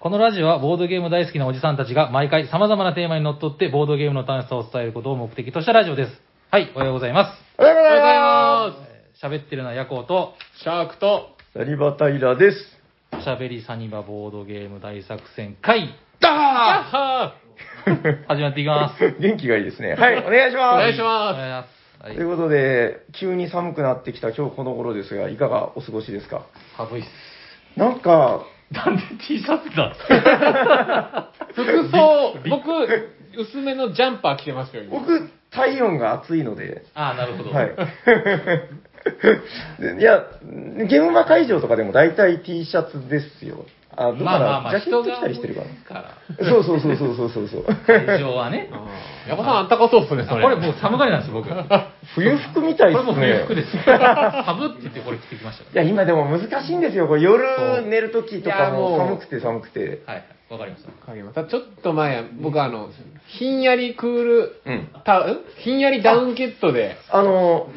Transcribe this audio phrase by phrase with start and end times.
[0.00, 6.12] このラジオはボードゲーム大好きなおじさんたちが毎回様々なテーマにのっとってボードゲームの楽しさを伝えることを目的としたラジオです。
[6.50, 7.38] はい、おはようございます。
[7.58, 8.90] おはようございまえー
[9.22, 10.32] 喋ってるのはヤコウと、
[10.62, 11.58] シャークと、す。
[11.58, 12.56] サリバタイラです。
[13.12, 15.90] 喋りサニバボードゲーム大作戦会、
[16.20, 17.34] ダは
[18.28, 19.16] 始まっていきます。
[19.20, 19.96] 元気がいいですね。
[19.96, 20.74] はい、お願いします。
[20.76, 22.04] お願いしおま願いします。
[22.04, 26.44] はいということで、急に寒くなってきた今日この頃ですが、いかがお過ごしですか？
[26.78, 27.10] 寒いっす。
[27.76, 28.40] なんか、
[28.70, 31.62] なんで T シャツなんですかす。
[31.64, 32.70] 服装、僕、
[33.36, 34.98] 薄めのジャンパー着てますよ、今。
[35.00, 37.50] 僕、体温が暑いので、ああ、なるほど。
[37.50, 37.74] はい。
[39.80, 40.24] でいや、
[40.86, 43.64] ゲームマ会場とかでも大体 T シャツですよ。
[44.00, 46.48] あ、どうかな、まあまあまあ、ジャケット着たりしてるか人がな。
[46.50, 47.64] そうそうそうそうそうそうそう。
[47.86, 48.70] 会場はね。
[49.28, 50.42] ヤコさんあったかそうっすね、それ。
[50.42, 51.50] これもう寒がりなんですよ、僕。
[51.50, 51.54] こ
[52.14, 53.44] 冬服みたいれもですね。
[53.44, 53.76] 冬服です。
[53.84, 57.08] 寒って言ってこれ着てきましたかいや、今でも難しいんですよ。
[57.08, 60.00] これ夜寝るときとかも寒くて寒くて。
[60.06, 60.14] ら。
[60.14, 60.90] はい、わかりました。
[60.90, 62.88] わかりますただちょっと前、僕あの、
[63.38, 64.88] ひんやりクール、うん。
[65.04, 65.38] たん？
[65.62, 67.68] ひんやりダウンケットで、あの、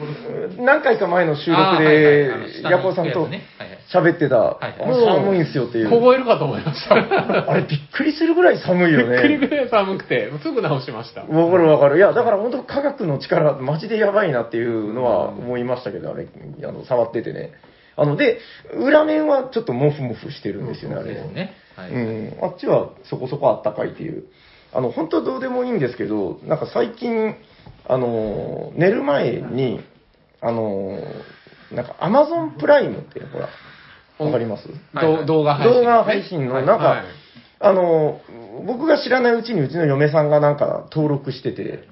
[0.58, 3.80] 何回か前の収録あーはいはいあので、下にヤコウさんと行くやつねはいはい
[4.12, 5.90] 喋ってた、いはいあの寒いんすよっていう。
[5.92, 6.96] 凍えるかと思いました。
[6.96, 9.48] あれびっくりするぐらい寒いよびっくりね。
[9.48, 11.26] ぐらい寒くて、もうすぐ直しました。
[11.26, 11.98] わかるわかる。
[11.98, 16.28] いや、だから本当科学の力、マジでやばいなっていうのは思いましたけど、あれ、
[16.64, 17.52] あの、触っててね。
[17.96, 18.40] あの、で、
[18.74, 21.14] 裏面はちょっとモフモフしてるんですよね、あれ。
[21.14, 21.54] ですね。
[21.76, 21.92] はい。
[21.92, 24.26] うん、あっちはそこそこあったかいっていう。
[24.74, 27.36] あの、本当どうでもいいんですけど、なんか最近、
[27.88, 29.82] あの、寝る前に、
[30.42, 31.00] あの、
[31.72, 33.50] なんか Amazon プライムって、ほら、
[34.20, 34.68] わかります？
[34.94, 35.26] はいはい。
[35.26, 37.04] ど動画配信、動画配信の、なんか、はい。
[37.60, 38.20] あの、
[38.66, 41.88] 僕が知らないうちにうちの嫁さんがなんか登録してて。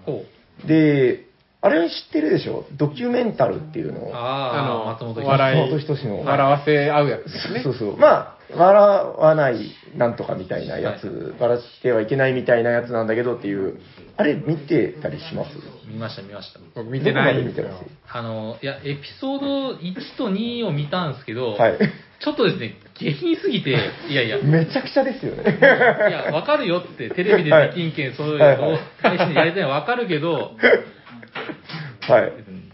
[0.67, 1.25] で、
[1.63, 2.65] あれ知ってるでしょ？
[2.73, 4.15] ドキュメンタルっていうのを。
[4.15, 6.25] ああ、あの松本人志笑い。
[6.25, 7.61] 笑わせ合うやつですね。
[7.63, 7.97] そうそう。
[7.97, 13.79] まあ、笑わないなんとかみたいなやつ、笑ってはいけないみたいなやつなんだけどっていう、
[14.17, 15.51] あれ見てたりします？
[15.87, 16.59] 見ました、見ました。
[16.73, 17.85] 僕見てない見てます？
[18.11, 19.45] あの、いや、エピソード
[19.77, 21.77] 1と2を見たんですけど、はい。
[22.23, 23.71] ちょっとですね、下品すぎて、
[24.09, 25.59] いやいや、いめちゃくちゃですよね。
[25.61, 30.51] や、わかるよって、テレビでできんけん、そういうはいはいのを配信でやりたいのはわかるけど、はい。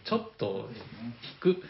[0.06, 0.70] ちょっと、
[1.44, 1.62] 引く。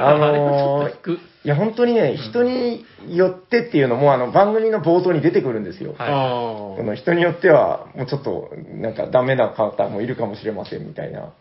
[0.00, 1.20] あのーあれちょっと引く。
[1.42, 5.94] いや、本当にね、人によってっていうのも、あの、番組の冒頭に出てくるんですよ。
[5.96, 11.32] はいの人によっては、もうちょっと、なんかダメな方もいるかもしれませんみたいな。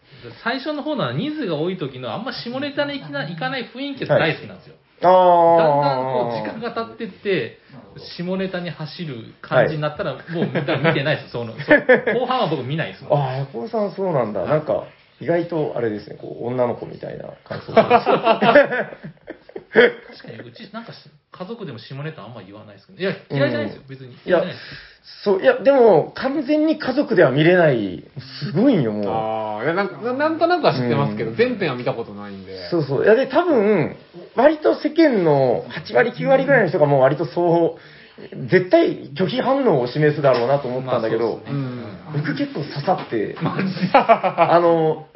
[0.43, 4.75] 最初の方のは人数が多い時のあんま下ネタに行かない行かない雰囲気が大好きなんですよ。
[5.01, 5.57] ああ。
[5.57, 7.59] だんだんこう時間が経ってって、
[8.17, 11.53] 下ネタに走る感じになったら、もう見た見てないです、その
[12.13, 13.19] 後半は僕見ないですもん。
[13.19, 14.45] ああ、ヤコウさんそうなんだ。
[14.45, 14.85] なんか、
[15.21, 17.83] 意外とあれですね、こう、女の子みたいな感想確
[20.23, 20.93] かに、うちなんか
[21.31, 24.13] 家族でも下ネタあんま言わないですけど、いや、嫌いじゃないですよ、別に。
[24.13, 24.43] いや。
[25.23, 28.03] そう、いや、でも、完全に家族では見れない、
[28.43, 29.07] すごいんよ、もう。
[29.11, 32.69] ああ、いやなんかななんとなくは知ってますけど、うん全編は見たことないんで。
[32.69, 33.03] そうそう。
[33.03, 33.95] いや、で、多分、
[34.35, 37.79] 割と世間の8割、9割ぐらいの人がもう割とそう、
[38.49, 41.59] 絶対拒否反応を示すだろうなと思ったんだけど、まあね
[42.13, 42.23] うん。
[42.23, 43.35] 僕結構刺さって、
[43.93, 45.07] あの、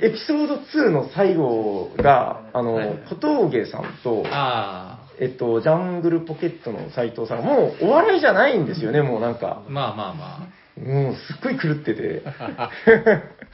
[0.00, 9.70] エピソード2の最後が、あの、はい小峠さんと、あえっと、ジャングルポケットの斉藤さんが、もうお笑いじゃないんですよね、もうなんかあ、。
[9.70, 12.22] まあまあまもうすっごい狂ってて。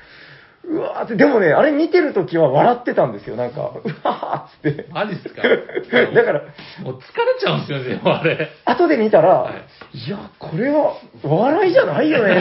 [0.65, 4.87] うわーって、でもね、あれ見てるときは笑ってたんですよ、なんか、うわーっつって。
[4.91, 4.95] あ。
[4.95, 5.43] マジっすか？
[6.15, 6.41] だから、
[6.83, 7.01] もう疲れ
[7.41, 8.49] ちゃうんですよね、あれ。
[8.65, 12.35] 後で見たら、はいい、や、これはお笑いじゃないよね、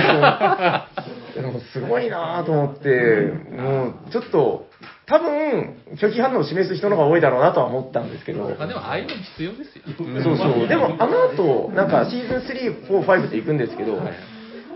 [1.33, 1.41] と。
[1.41, 4.67] でもすごいなーと思って、もうちょっと、
[5.07, 9.83] 多分、拒否反応を示す人の方が多いだろうなとは思ったんですけど、まあでも、ああいうの必要ですよ。
[9.97, 10.67] そうそう。
[10.67, 14.13] でも、あの後、なんかシーズン3、4、5って行くんですけど、はい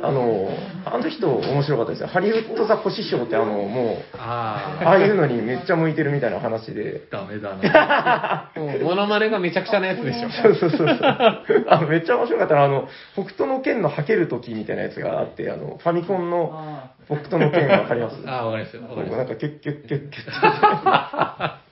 [0.01, 0.49] あの、
[0.85, 2.07] あの人面白かったですよ。
[2.07, 7.07] ハリウッドザコシショウってあの、もう、あああいうのにめっちゃ向いてるみたいな話で。
[7.11, 8.51] あ、ダメだな。
[8.61, 10.29] もう、モノマネがめちゃくちゃなやつでしょ。
[10.29, 10.97] そうそうそうそう。
[11.01, 18.17] あの、めっちゃ面白かったのは、あの、北斗の剣のはける時みたいなやつがあって、あの、ファミコンの北斗の剣わかります？
[18.27, 18.81] ああ、わかりますよ。
[19.17, 21.64] なんか、キュッキュッキュッキュッって。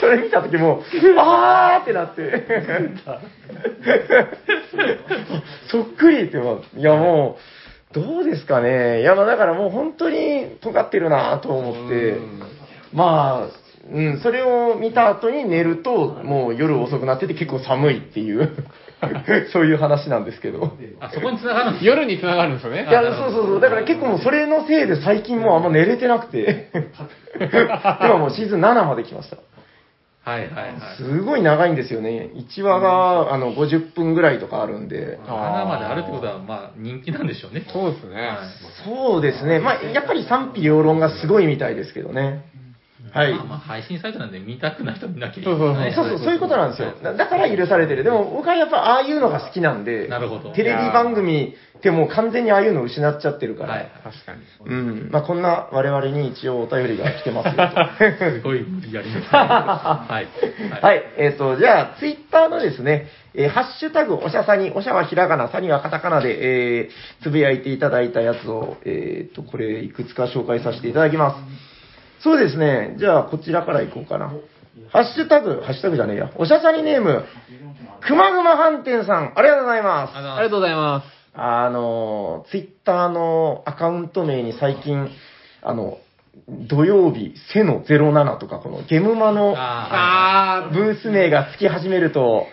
[0.00, 0.82] それ見た時も、
[1.18, 2.44] あーってなって。
[5.70, 6.38] そっくりって、
[6.76, 9.00] いやもう、どうですかね。
[9.00, 12.42] いや、まあだからもう本当に尖ってるなと思ってうん、
[12.92, 18.50] まあ、うん、それを見た後に寝ると、もう夜遅くなってて結構寒いっていう、
[19.52, 20.72] そういう話なんですけど。
[21.00, 22.92] あ、そこに繋がるんです夜に繋がるんですよねい。
[22.92, 23.60] や、そうそうそう。
[23.60, 26.70] だから結構もうそれのせいで最近もうあんま寝れてなくて。
[28.00, 29.38] 今もうシーズン7まで来ました。
[30.28, 30.96] はいはいはい。
[30.98, 32.30] すごい長いんですよね。
[32.34, 35.18] 1話が、あの、50分ぐらいとかあるんで。
[35.18, 37.64] 7まであるってことは、まあ、人気なんでしょうね。
[37.72, 38.14] そうですね。
[38.14, 38.36] はい
[38.84, 39.58] そうですね。
[39.58, 42.44] まあ、やっぱり賛否両論がすごいみたいですけどね。
[43.12, 43.34] はい。
[43.34, 45.94] まあまあ、配信サイトなんで見たくない人は見なきゃいけそうそうそうない。
[45.94, 46.94] そうそう、そういうことなんですよ。
[47.02, 48.04] だだから許されてる。
[48.04, 54.42] でも僕はやっぱああいうのが好きなんで、なるほどテレビ番組ってもう完全にああいうのを失っちゃってるから、はい確かに。
[54.66, 55.10] うん。
[55.10, 57.88] まあこんな我々に一応お便りが来てますよと。
[58.18, 59.28] すごい無理やりますね。
[59.30, 60.82] はい。
[60.82, 61.02] はい。
[61.16, 71.67] えっ、と、じゃあ、ツイッターのですね、えーハッシュタグ、おしゃさに、おしゃはひらがな、さにはカタカナで、えーつぶやいていただいたやつを、えっ、と、これ、いくつか紹介させていただきます。
[72.20, 72.96] そうですね。
[72.98, 74.32] じゃあ、こちらからいこうかな。
[74.90, 76.32] ハッシュタグ、ハッシュタグじゃねえや。
[76.36, 77.24] おしゃさにネーム、
[78.00, 80.16] くまぐま飯店さん、ありがとうございます。
[80.16, 81.06] あありがとうございます。
[81.34, 85.08] あの、ツイッターのアカウント名に最近、
[85.62, 85.98] あの、
[86.48, 92.46] 土曜日、背の07とか、このゲムマの、ああブース名がつき始めると、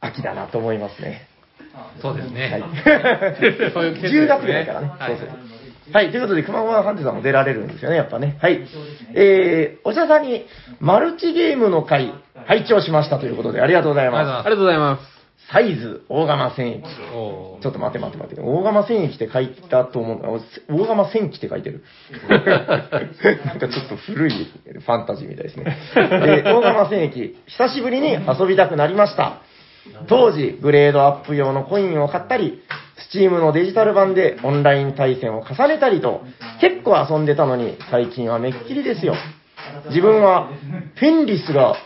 [0.00, 1.28] 秋だなと思いますね。
[1.74, 2.50] あ、そうですね。
[2.50, 3.72] はい。
[3.72, 4.92] そういう季節ですね 10月ぐらいからね。
[4.98, 5.57] はいそうそう。
[5.92, 8.38] はい、ということで、熊本ハンテさんも出られるんですよね、やっぱね。
[8.40, 8.66] はい。
[9.14, 10.44] えー、おしゃさんに、
[10.80, 12.12] マルチゲームの回、
[12.46, 14.40] 拝聴しましたということで、ありがとうございま。
[14.40, 15.18] ありがとうございます
[15.50, 16.82] サイズ、大釜戦役。
[16.82, 18.42] ちょっと待って待って待って。
[18.42, 20.36] 大釜戦役って書いたと思う。
[20.36, 21.82] あ大釜戦記って書いてる。
[23.46, 25.78] なんかちょっと古いファンタジーみたいですね。
[25.96, 29.40] えー大釜戦役、久しぶりに遊びたくなりました。
[30.06, 32.62] 当時、グレードアップ用のコインを買ったり、
[33.06, 36.22] スチームのデジタル版でオンライン対戦を重ねたりと、
[36.60, 39.14] 結構遊んでたのに、最近はめっきりですよ。
[39.88, 40.50] 自分は、
[40.96, 41.76] フェンリスが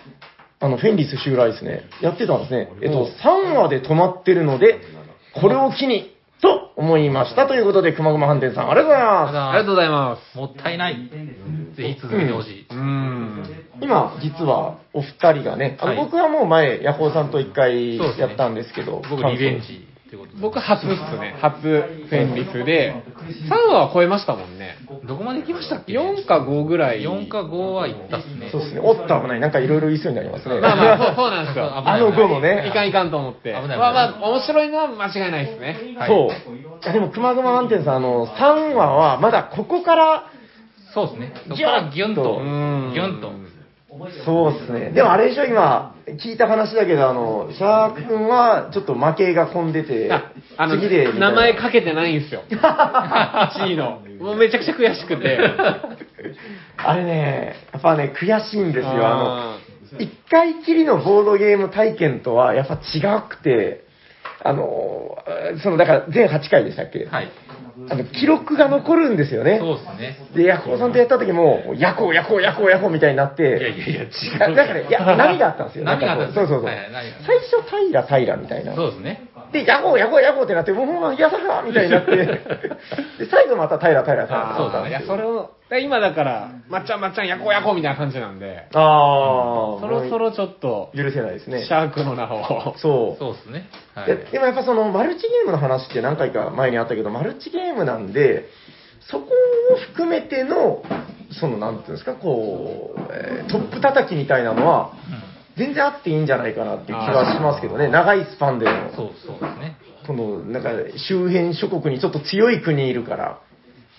[0.63, 1.83] あの、フェンリス襲来ですね。
[2.01, 2.69] やってたんですね。
[2.83, 4.81] えっと、3話で止まってるので、
[5.35, 7.49] これを機に、と思いました。
[7.49, 9.39] ということで、くまぐま飯店さん、ありがとうございます。
[9.39, 10.39] ありがとうございます。
[10.39, 10.97] もったいない。
[11.75, 12.67] ぜひ続けてほしい。
[12.71, 13.45] うーん。
[13.81, 21.35] 今、実は、お二人がね、あの、はい僕はもう前、ヤホーさんと一回やったんですけど、僕、リベンジってことで僕初っすね。
[21.41, 23.03] 初フェンリスで、
[23.49, 24.77] 3話は超えましたもんね。
[25.09, 27.01] どこまで行きましたっけ？4か5ぐらい。
[27.01, 28.51] 4か5は行ったっすね。
[28.53, 28.81] そうですね。
[28.85, 29.41] おっと危ない。
[29.41, 30.61] なんかいろいろ言いそうになりますね。
[30.61, 31.73] まあまあ、そうそうなんですよ。
[31.75, 32.67] あの5のね。
[32.69, 33.55] いかんいかんと思って。
[33.55, 35.97] 危ないまあまあ、面白いのは間違いないですね。
[35.99, 36.55] はいそう。
[36.55, 40.25] いや、でも、くまぐま飯店さん、あの、3話は、まだここから、
[40.93, 41.33] そうですね。
[41.49, 43.52] そこからギュンと、うーんギュンと。
[44.25, 44.91] そうですね。
[44.91, 52.43] でもあれでしょ、今、聞いた話だけど、あの、シャーク君は、ちょっと負けが込んでてあ、あの、名前かけてないんですよ。
[52.51, 54.01] 1位の。
[54.19, 55.39] もうめちゃくちゃ悔しくて。
[56.79, 59.07] あれね、やっぱね、悔しいんですよ。
[59.07, 59.59] あ
[59.93, 63.85] あの、一回きりのボードゲーム体験とは、やっぱ違くて、
[64.45, 65.19] あの、
[65.63, 67.07] その、だから、全8回でしたっけ？
[67.07, 67.29] はい。
[67.91, 69.59] あの、記録が残るんですよね。
[69.59, 70.17] そうですね。
[70.37, 74.39] で、ヤコウさんとやった時も、ヤコウ、ヤコウ、ヤコウ、ヤコウみたいになっいやいて、やいや、違う。
[74.39, 75.85] だだから、いや、波があったんですよ。
[75.85, 76.65] 波があったんですそうそうそう。
[76.67, 78.75] はいはい波が最初、平、平みたいな。
[78.75, 79.23] そうですね。
[79.53, 82.41] で、ヤゴー、ヤゴー、ヤゴーってなって、もうほんま、やさかみたいになって、 で、
[83.31, 84.89] 最後また平、平、平そうだね。
[84.91, 91.65] いや、それを、だ今だから、まっちゃんまっちゃん、やこうやこうみたいな感じなんで、ああ、そろそろちょっと、許せないですね。
[91.65, 92.75] シャークの名を。
[92.77, 93.19] そう。
[93.19, 93.69] そうですね。
[93.95, 94.07] はい。
[94.07, 98.49] ででもやっぱそのマルチゲームの話って何回か前にあったけど、マルチゲームなんで、
[99.01, 99.27] そこ
[99.73, 100.83] を含めての、
[101.33, 104.93] そのなんていうんですか、こう、えートップ叩きみたいなのは、
[105.57, 109.77] 全然あっていいんじゃないかなっていう気はしますけどね、長いスパンでの、そうそうですね。
[110.07, 110.71] この、なんか
[111.09, 113.39] 周辺諸国にちょっと強い国いるから、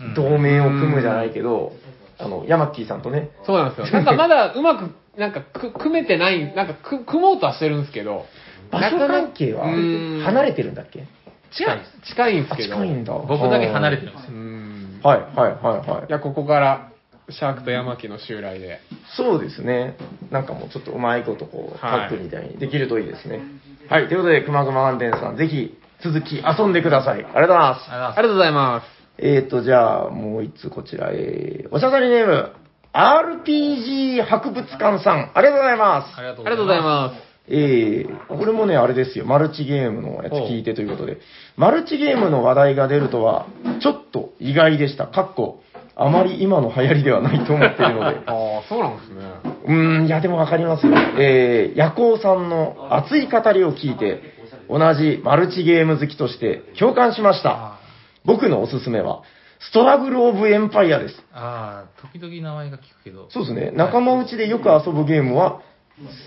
[0.01, 1.71] うん同盟を組むじゃないけど、
[2.19, 3.87] あの、ヤマッキーさんとね、そうなんですよ。
[3.93, 8.25] なんかまだうまく、なんかく組めてない、なんかく組もうとはしてるんですけど、
[8.71, 11.05] 場所関係は離れてるんだっけ？
[11.55, 11.79] 近い
[12.09, 13.13] 近いんですけど、近いんだ。
[13.13, 14.39] 僕だけ離れてるんですうよ。
[14.41, 14.99] ん。
[15.03, 16.11] はい、はい、はい、はいい。
[16.11, 16.89] や、ここから、
[17.29, 18.79] シャークとヤマキの襲来で。
[19.15, 19.95] そうですね。
[20.31, 23.41] なんかもうちょっとうまいことこう、タはいッグみたいにできるといいですね。
[23.89, 27.15] はい、ということで、くまぐま飯店さん、ぜひ続き遊んでください。
[27.15, 27.91] ありがとうございます。
[27.91, 28.87] あありがとうございます。
[29.17, 32.51] えーと、じゃあ、もう一つこちら、えー、おしゃさりネーム、
[32.93, 36.17] RPG 博物館さん、ありがとうございます。
[36.17, 37.33] ありがとうありがとうございます。
[37.47, 41.17] えー、これもね、あれですよ、マルチゲームのやつ聞いてということで、
[41.57, 43.47] マルチゲームの話題が出るとは、
[43.81, 45.07] ちょっと意外でした。
[45.07, 45.62] かっこ、
[45.95, 49.21] あまり今の流行りではないと思っているので、 ああ、そうなんですね。
[49.65, 50.93] うーん、いや、でもわかりますよ。
[51.19, 54.21] えー、ヤコウさんの熱い語りを聞いて、
[54.69, 57.49] 同じマルチゲーム好きとして共感しました。
[57.51, 57.79] あ
[58.25, 59.21] 僕のおすすめは、
[59.59, 61.23] ストラグル・オブ・エンパイアです。
[61.33, 63.27] あー、時々名前が聞くけど。
[63.29, 63.71] そうですね。
[63.73, 65.59] 仲間内でよく遊ぶゲームは、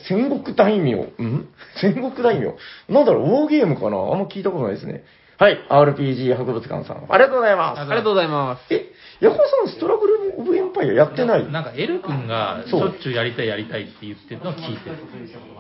[0.08, 0.94] 戦国大名。
[0.94, 1.49] ん？
[1.80, 2.54] 戦国大名？
[2.88, 3.96] なんだろう、ウォーゲームかな？
[3.96, 5.02] あんま聞いたことないですね。
[5.38, 7.04] はい、RPG 博物館さん。
[7.11, 7.80] ありがとうございます。
[7.80, 8.73] ありがとうございます。
[8.73, 8.87] え、
[9.20, 11.50] ヤコさん、ストラグルオブエンパイアやってない？
[11.50, 14.96] なんか、エル君がしょっちゅうやりたいやりたいって言ってるのを聞いてる。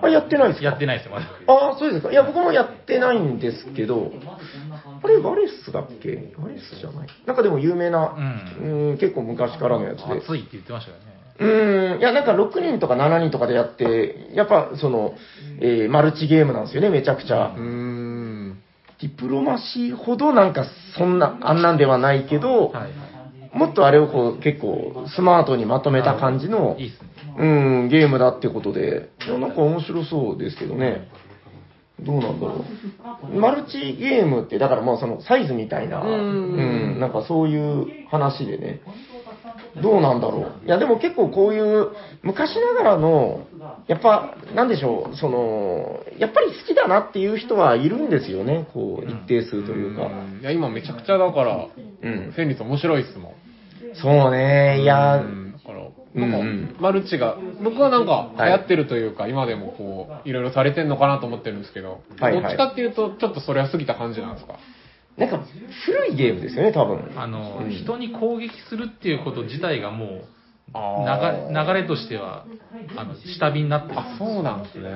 [0.02, 0.64] あ、やってないですか？
[0.66, 1.26] やってないですよ、まだ。
[1.46, 2.10] ああ、そうですか。
[2.12, 4.12] いや、僕もやってないんですけど、
[5.02, 6.32] あれ、バレスだっけ？
[6.38, 8.14] バレスじゃないなんかでも有名な、
[8.60, 10.18] ううん、結構昔からのやつで。
[10.18, 11.04] 熱いって言ってましたよね。
[11.38, 15.14] うーん、いや、なんか6人とか7人とかでやって、やっぱその、
[15.60, 17.54] えーマルチゲームなんですよね、めちゃくちゃ。
[17.56, 18.58] うーん。
[19.02, 20.64] ディプロマシーほどなんか
[20.96, 22.90] そんな、あんなんではないけど、はい。
[23.56, 26.76] もっとあれをこう結構スマートにまとめた感じの。
[27.38, 31.08] うん、ゲームだってことで、なんか面白そうですけどね。
[32.00, 32.64] どうなんだろ
[33.24, 33.38] う。
[33.38, 38.80] マルチゲームって、だからもうそのサイズみたいな、うんうん、なんかそういう話でね。
[39.82, 40.66] どうなんだろう。
[40.66, 41.88] いや、でも結構こういう
[42.22, 43.46] 昔ながらの、
[43.88, 50.10] やっぱ、なんでしょう、その、やっぱり好きだなっていう人はいるんですよね、こう、一定数というか。
[50.40, 51.66] いや、今めちゃくちゃだから、
[52.02, 52.32] うん。
[52.36, 53.32] 戦率面白いっすもん。
[53.94, 55.52] そうね、いや、うん。
[55.52, 56.68] だから、うんなん。
[56.68, 62.42] か、マルチが、僕はなんか流行ってるというか、今でもこう、いろいろされてんのかなと思ってるんですけど、はいはい。
[62.42, 64.54] どっちかっていうと、ちょっとそれは過ぎた感じなんですか？
[65.16, 65.44] なんか
[65.84, 67.12] 古いゲームですよね、多分。
[67.16, 70.24] あの、うん人に攻撃するっていうこと自体がもう、
[70.74, 72.46] あ流れ流れとしては、
[72.96, 73.98] あの、下火になってる。
[73.98, 74.90] あ、そうなんですね。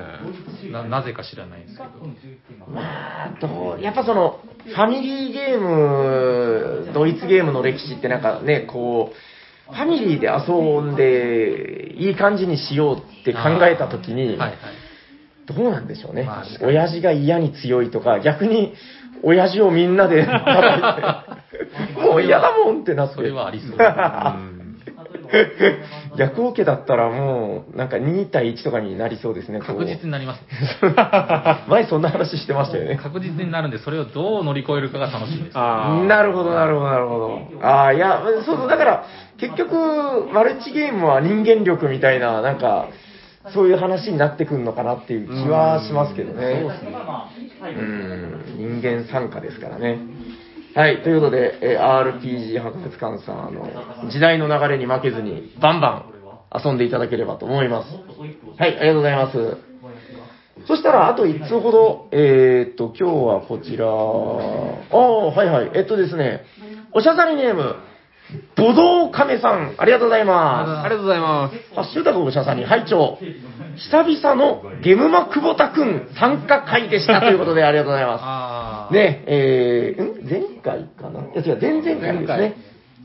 [0.71, 1.91] ななぜか知らないんですけど。
[2.71, 14.51] まあ、どうやっぱその、ファミリーゲーム、ドイツゲームの歴史ってなんかね、こう、ファミリーで遊んで、いい感じにしようって考えたときに、はいはい。
[15.53, 16.45] どうなんでしょうねまあ。
[16.63, 18.75] 親父が嫌に強いとか、逆に、
[19.23, 20.41] 親父をみんなで 叩
[20.79, 23.15] いて、もう嫌だもんってなって。
[23.17, 23.77] それはありそう。
[23.77, 24.61] うん
[26.17, 30.43] 逆オケだったらもう、なんか2対1とかになりそうですね、確実になります。
[31.71, 32.97] 前そんな話してましたよね。
[32.97, 35.55] 確実になるんで、それをどう乗り越えるかが楽しいです。
[35.55, 37.41] なるほど、なるほど、なるほど。
[37.63, 39.05] ああ、いや、そうそう、だから、
[39.39, 42.89] 結局、マルチゲームは人間力みたいな、なんか、
[43.55, 46.63] そういう話になってくるのかなっていう気はしますけどね。
[47.63, 49.99] うん、人間参加ですからね。
[50.75, 56.07] はい、ということで、えー RPG 博物館さん、あの、時代の流れに負けずに、バンバ
[56.53, 57.89] ン遊んでいただければと思います。
[58.59, 59.71] はい、ありがとうございます。
[60.67, 66.45] そしたら、あと1通ほど、えーっと、今日はこちら、ああ、はいはい、えっとですね、
[66.93, 67.77] おしゃさりネーム、
[68.57, 71.57] ボドウカメさん、ありがとうございまありがとうございます。
[71.57, 71.75] す。
[71.75, 73.19] ハッシュタグおしゃさに、拝聴
[73.77, 78.23] 久々のゲムマ久保田くん参加会でしたということで、ありがとうございます。
[78.23, 78.95] ああ。
[78.95, 80.29] ね、えー、ん？
[80.29, 81.21] 前回かな？
[81.21, 82.57] いや違う、前々回ですね。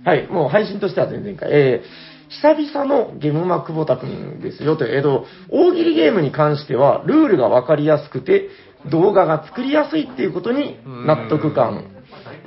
[0.04, 1.50] はい、もう配信としては前々回。
[1.52, 8.50] えー、久々のゲムマ久保田くんですよとえっ、と、大喜利ゲームに関しては、ルールがわかりやすくて、
[8.92, 11.95] 動画が作りやすいっていうことに納得感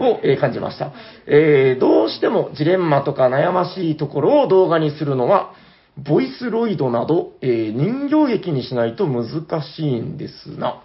[0.00, 0.92] を、えー感じました。
[1.26, 5.52] えー、どうしてもジレンマとか悩ましいところを動画にするのは、
[5.96, 10.82] ボイスロイドなど、えー人形劇にしないと難しいんですな。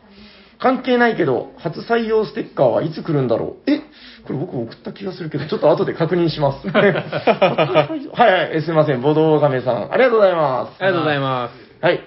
[0.60, 3.80] 関係ないけど、初採用ステッカーはいつ来るんだろうえ
[4.26, 6.70] これ僕送った気がするけど、ちょっと後で確認します。
[6.70, 9.92] 初採用はいはい、えすいません、ボドウガメさん。
[9.92, 10.82] ありがとうございます。
[10.82, 11.86] ありがとうございます。
[11.86, 12.00] はい。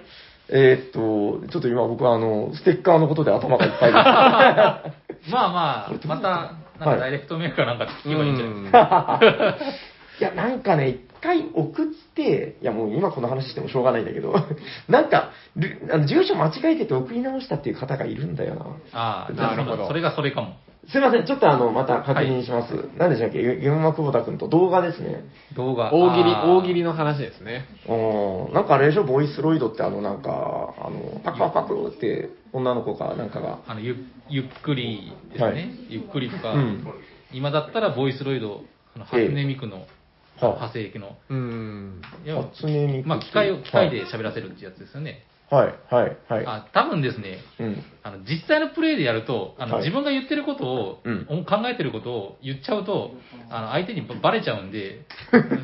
[0.48, 5.30] えーっと、ちょっと今僕はあの、ステッカーのことで頭がいっぱいです。
[5.30, 9.20] まあまあ、また、なんはいかダイレクトメールかなんかで聞けばいいんじゃないですか。
[10.18, 14.34] いや、なんかね、一回送って、いやもう今この話してもしょうがないんだけど、
[14.88, 18.66] なんか、ルあの住所間違えてて送り直したっていう方がいるんだよな。
[18.92, 20.56] ああなるほどそれがそれかも。
[20.88, 22.72] すいません、ちょっとあの、また確認します。
[22.96, 23.42] 何でしたっけ？
[23.42, 25.24] ゲゲムマ久保田君と動画ですね。
[25.56, 25.92] 動画。
[25.92, 26.56] 大喜利、あー。
[26.56, 27.66] 大喜利の話ですね。
[27.88, 30.30] うん、なんかあれでしょ、ボイスロイドってあの、なんか、
[30.78, 33.96] あの、パクパクパクって女の子かなんかが、あのゆ
[34.28, 35.70] ゆっくりですね、はい。
[35.88, 36.86] ゆっくりとか、うん。
[37.32, 38.62] 今だったらボイスロイド、
[38.94, 42.00] あのええ初音ミクの、は派生機の、うん。
[42.24, 45.24] いや初音ミクまあ、機械を機械で喋らせるってやつですよね。
[45.50, 46.46] はい、はい、はい。
[46.46, 47.82] あ多分ですね、うん。
[48.02, 53.12] あの実際のプレイでやるとあの、はい自分が言ってることを、うん考えてることを言っちゃうと、
[53.50, 55.06] あの相手にバレちゃうんで、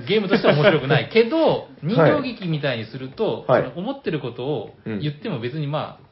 [0.08, 1.10] ゲームとしては面白くない。
[1.12, 6.11] けど、人形劇みたいにすると、はい思ってることをうん言っても別にまあ、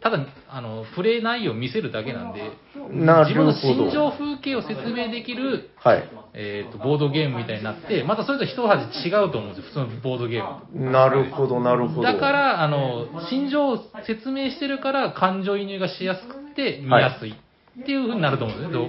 [0.00, 0.18] ただ
[0.48, 6.10] あの、プレイ内容を見せるだけなんで、自分の心情風景を説明できる、はい。
[6.36, 10.90] えー、とボードゲームみたいになって、またそれと一味違うと思うんですよ、普通のボードゲームと。
[10.90, 12.02] なるほど、なるほど。
[12.02, 18.88] だか、ら、あの、心情を説明してるから、感情移入がしやすくて、見やすいっていう風になると思うんですよ、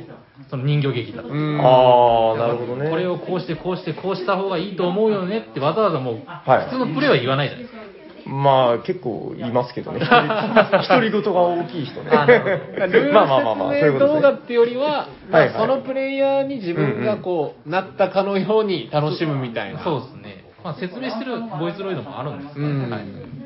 [0.50, 1.30] その人形劇だと。
[1.30, 1.62] うん。
[1.62, 2.90] ああ、なるほどね。
[2.90, 7.95] これをこうして、こうして、こうした方がいいと思うよねって、わざわざもう、はい普通のプレイは言わないじゃないですか。
[8.26, 10.00] まあ、結構いますけどね。
[10.00, 12.10] 独り言が大きい人ね。
[12.10, 14.22] あルールまあまあまあまあ、そういう説明ことですね。
[14.22, 19.84] 動画ってよりは、まあはいはいそのプレイヤーに自分がこう、なったかのように楽しむみたいな。
[19.84, 20.46] そうですね。
[20.64, 23.06] まあ、説明してるボイスロイドもあるんですけどうんはい。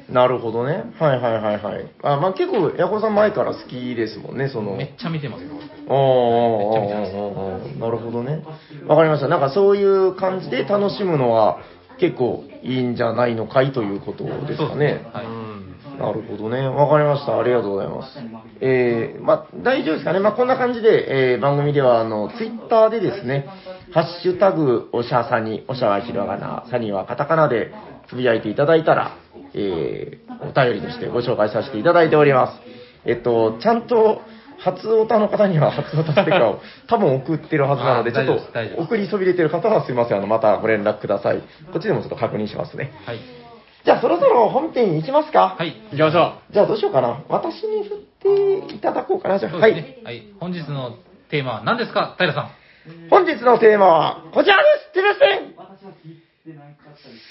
[0.10, 0.86] なるほどね。
[0.98, 1.92] はいはいはいはい。
[2.02, 4.78] あまあ結構、ヤコさん前から好きですもんね、その。
[4.78, 5.44] めっちゃ見てます。
[5.44, 5.96] ああ、
[7.78, 8.44] なるほどね。
[8.88, 9.28] わかりました。
[9.28, 11.60] なんかそういう感じで楽しむのは
[12.00, 15.06] 結構いいんじゃないのかいということですかね。
[15.14, 15.50] はい。
[16.00, 16.66] なるほどね。
[16.66, 17.38] わかりました。
[17.38, 18.18] ありがとうございます。
[18.62, 20.20] えー、まあ、大丈夫ですかね。
[20.20, 23.48] まあ、こんな感じで、えー、番組では、あの、ツイッターでですね、
[23.92, 27.74] ハッシュタグ、おしゃさに、おしゃはひらがな、さにはカタカナで
[28.08, 29.18] つぶやいていただいたら、
[29.54, 32.62] えー、お便りとしてご紹介させていただいております。
[33.06, 34.22] えっと、ちゃんと、
[34.60, 40.18] 初オタの方には初オタステッカーを多分送ってるはずなので、あちょっと送りそびれてる方はすいません。
[40.18, 41.40] あの、またご連絡ください。
[41.72, 42.92] こっちでもちょっと確認しますね。
[43.06, 43.20] はい。
[43.86, 45.56] じゃあ、そろそろ本編行きますか。
[45.58, 45.74] はい。
[45.92, 47.24] 行きましょじゃあどうしようかな。
[47.30, 49.40] 私に振っていただこうかな。
[49.40, 49.72] じゃあ、はい。
[50.04, 50.24] はい。
[50.40, 50.98] 本日の
[51.30, 52.16] テーマは何ですか？
[52.20, 52.52] 平さん。
[53.10, 55.54] 本日のテーマはこちらですすいません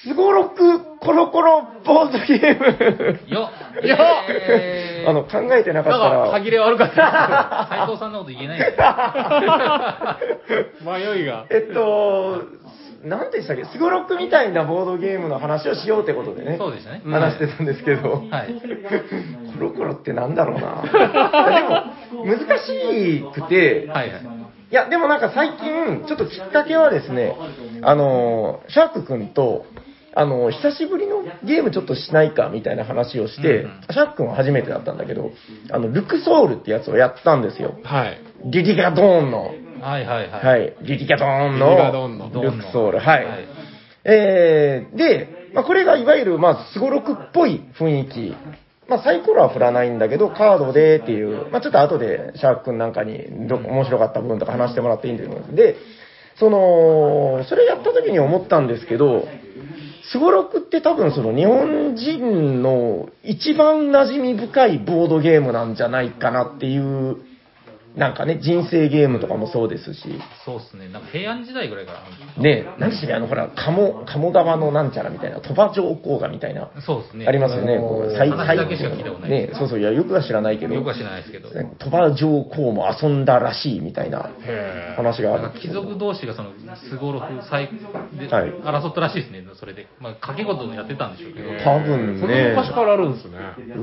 [0.03, 2.65] すごろくコロコロボードゲーム
[3.33, 3.51] よ
[3.83, 3.99] っよっ
[4.31, 5.85] えーあの、考えてなう。
[5.85, 7.69] かったなんか、歯ら、切れ悪かった。
[7.71, 8.61] 斉藤さんのこと言えない
[10.85, 11.47] 迷いが。
[11.51, 12.43] えっと、
[13.05, 13.65] 何でしたっけ？
[13.67, 16.57] すごろくみたいなボードゲームの話をしようってことでね。
[16.59, 18.11] そうでしたね話してたんですけど。
[18.31, 18.55] はい。
[19.57, 20.83] コロコロってなんだろうな。
[22.13, 24.38] でも、難しくて、はいはい。
[24.71, 27.35] いや、でもなんか最近、ちょっときっかけはですね、
[27.83, 29.65] あの、シャーク君と、
[30.15, 35.31] あの、久しぶりのゲームちょっとしないかみたいな話をして、うんうんシャーク君は初めてだったんだけど、
[35.71, 37.79] あの、ルクソールってやつをやったんですよ。
[37.83, 38.21] はい。
[38.45, 40.45] リリガドーンの、はいはいはい。
[40.45, 43.25] はい、リリガドーンリリガドーンののルクソール、はい。
[43.25, 43.49] はい
[44.05, 48.37] えー、で、まあ、これがいわゆる、まあ、すごろくっぽい雰囲気。
[48.89, 55.77] まあ、サイコロは振らないんだけど、カードでっていう、まあ、ちょっと後でシャーク君なんかにど面白かった部分とか話してもらっていいんですで、
[56.39, 59.29] その、それやった時に思ったんですけど、
[60.11, 67.19] すごろくって多分その日本人の一番馴染み深いボードゲームなんじゃないかなっていう、
[67.99, 70.03] なんかね、人生ゲームとかもそうですし、
[70.45, 70.89] そうっすね。
[70.89, 72.43] なんか平安時代ぐらいから。
[72.43, 77.27] ねえ、何でしたっけ、あの、ほら、鴨、鴨川のなんちゃらみたいな、鳥羽上皇がみたいな、そうですね。
[77.27, 81.49] ありますよね、こう最話だけしか聞いたことないねえそうそう、いや、よくは知らないけど、よくは知らないですけど。
[81.79, 84.31] 鳥羽上皇も遊んだらしいみたいな
[84.97, 86.53] 話があるなんか貴族同士がその、
[86.89, 87.69] すごろく、最
[88.19, 89.89] で、はい争ったらしいですね、それで。
[89.99, 91.49] まあ、掛け事をやってたんでしょうけど。
[91.65, 93.39] 多分ね、昔からあるんですね。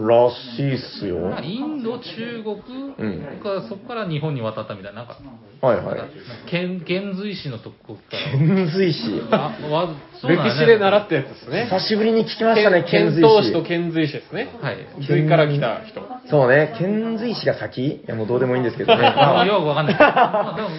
[0.08, 1.38] らしいっすよ。
[1.44, 5.18] インド、中国うんが、そこから日本に渡ったみたいな、なんか、
[5.62, 6.10] はいはい。
[6.50, 8.38] 遣遣隋使のとこから。
[8.38, 9.22] 遣隋使。
[9.32, 11.70] あわそうなんだね歴史で習ったやつですね。
[11.72, 13.68] 久しぶりに聞きましたね、遣隋遣唐使と使。
[13.68, 14.50] 遣隋使ですね。
[14.62, 14.78] はい。
[15.08, 16.02] 隋から来た人。
[16.30, 17.82] そうね、遣隋使が先？
[17.82, 19.02] いや、もうどうでもいいんですけどね。
[19.16, 19.96] まあ、まよくわかんない。
[20.00, 20.70] まあ、でも、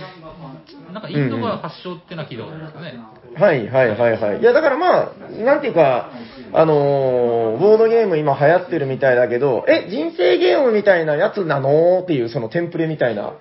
[0.96, 2.94] なんかインドが発祥っていうのは聞いたことあるんですよね。
[3.36, 4.40] あはいはいはいはい。
[4.40, 5.12] いや、だからまあ、
[5.44, 6.10] なんていうか、
[6.54, 13.32] あのーボードゲーム今流行ってるみたいだけど、え、人生ゲームみたいなやつなのっていう、そのテンプレみたいな、は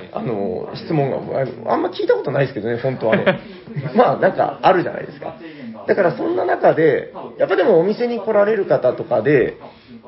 [0.00, 0.10] い。
[0.12, 3.40] あのー質問が、ああんま聞いたことないですけどね、本当はね。
[3.96, 5.34] まあ、なんかあるじゃないですか。
[5.86, 9.56] だからそんな中で、やっぱでもお店に来られる方とかで、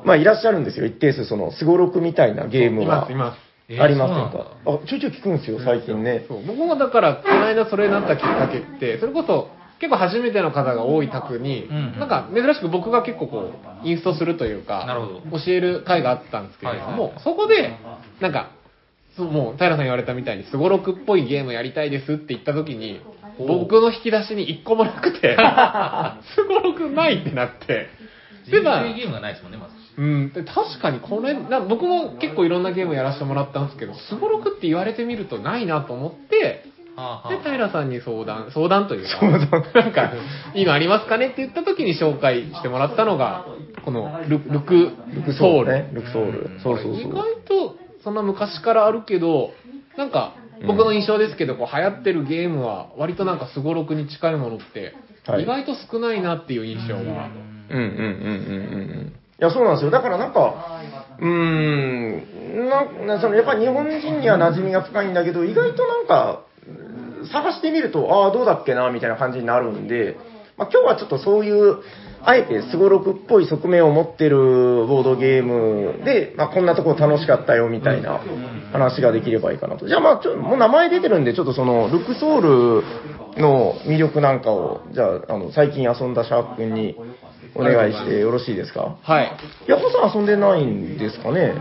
[0.05, 3.15] まあいらっしゃるんですよ、一定数、その、すごろくみたいなゲームはいます、い。
[3.15, 3.50] ます。
[3.71, 4.47] えーありませんか？
[4.67, 6.25] あ、ちょいちょい聞くんですよ、最近ね。
[6.29, 6.45] そう。
[6.47, 13.39] 僕もだから、この間それになったきっかけって、それこそ、結構初めての方が多い宅に、うんなんか珍しく僕が結構こ
[13.85, 15.39] う、インストするというか、なるほど。
[15.39, 17.15] 教える会があったんですけれども、はいはい。
[17.15, 17.77] はいそこで、
[18.21, 18.51] なんか、
[19.17, 23.01] そうもう平さん言われたみたいに、すごろくっぽいゲームやりたいですって言った時に、
[23.39, 25.37] お僕の引き出しに一個もなくて、
[26.35, 27.89] すごろくないってなって、
[28.45, 29.59] 人で、まあ生ゲームがないですもんね。
[30.01, 36.65] うん、で確かにこれな僕も結構いろんなゲームやらせてもらったんですけどすごろくって言われてみるとないなと思って
[37.29, 39.21] で平さんに相談相談というか
[39.75, 40.13] なんか
[40.55, 43.45] いいのありますかねって言った時に紹介してもらったのが
[43.85, 46.61] このルルクルクソール、ルクソール。
[46.63, 47.13] そうそう意そう。
[47.13, 49.51] 外とそんな昔からあるけど
[49.97, 50.35] なんか
[50.67, 54.95] 僕の印象ですけど、こう流行ってるゲームは割となんかすごろくに近いものって
[55.27, 55.43] はい。
[55.43, 57.11] 意外と少ないなっていう印象が、うんうん
[57.71, 59.20] うんうんうん。
[59.41, 59.91] いや、そうなんですよ。
[59.91, 60.83] だからなんか、
[61.19, 66.43] うーん、ななそのやっぱ日本人には馴染みが深いんだけど、意外となんか、
[67.33, 70.17] 探してみると、ああ、どうだっけな、みたいな感じになるんで、
[70.59, 71.79] まあ、今日はちょっとそういう、
[72.23, 74.37] あえてすごろくっぽい側面を持ってる
[74.87, 78.21] ボードゲームで、まあ、こんなとこ楽しかったよみたいな
[78.73, 79.89] 話ができればいいかなと。
[79.89, 86.95] じゃあまあ、ちょもう名前出てるんで、ちょっとその、ルクソールの魅力なんかを、じゃあ、あの、最近遊んだシャーク君に
[87.55, 88.97] お願いしてよろしいですか？
[89.03, 89.33] はい。
[89.67, 91.55] ヤホさん遊んでないんですかね？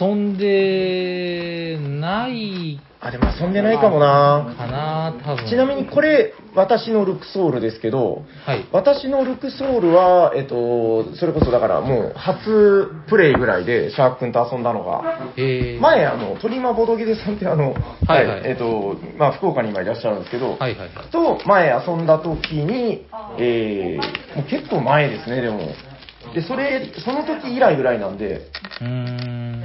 [0.00, 5.48] 遊んでないあ、でも遊んでないかもなかな、多分。
[5.48, 8.64] ちなみにこれ、私のルクソールですけど、はい。
[8.70, 17.74] 私のルクソールは、えっと、それこそだからもう初プレイぐらいでシャーク君と遊んだのが、えー、前、あの、鳥間ボドゲデさんってあの、
[18.06, 20.88] はいはいえっと、まあ、福岡に今いらっしゃるんですけど、はいはいはい。
[21.10, 23.06] と前遊んだ時に、
[23.38, 25.58] えー、もう結構前ですね、でも。
[26.34, 28.46] で、それ、その時以来ぐらいなんで、
[28.80, 29.62] うーん。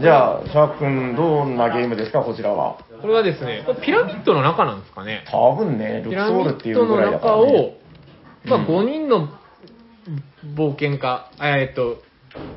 [0.00, 2.78] じゃあ、シャーク君、どんなゲームですか、こちらは。
[3.00, 5.24] これはですね、ピラミッドの中なんですかね。
[5.30, 7.58] 多分ね、ルクピラミソールっていッドのうぐらいだか中ら、ね。
[8.46, 9.28] を、まあ、うん5人の
[10.54, 12.02] 冒険家、えーっと、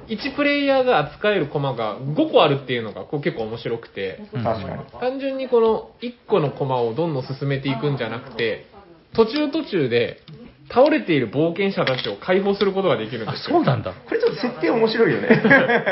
[0.07, 4.83] 1プレイヤーが扱えるコマが5個あるっていうのがこう結構面白くて、うん確かに。
[4.99, 8.67] 単純にこの1個のコマをどんどん進めていくんじゃなくて、
[9.13, 10.21] 途中途中で
[10.69, 13.57] 倒れている冒険者たちを解放することができるんあで、すよ。
[13.57, 13.91] そうなんだ。
[13.93, 15.27] これちょっと設定面白いよね。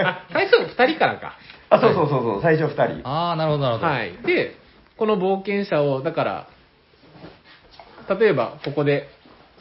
[0.06, 1.38] あ 最初2人からか。
[1.70, 3.08] あ、そうそうそうそう、最初二人。
[3.10, 3.88] ああ、なるほどなるほど。
[3.88, 4.12] はい。
[4.26, 4.56] で、
[4.96, 6.48] この冒険者を、だから、
[8.18, 9.10] 例えばここで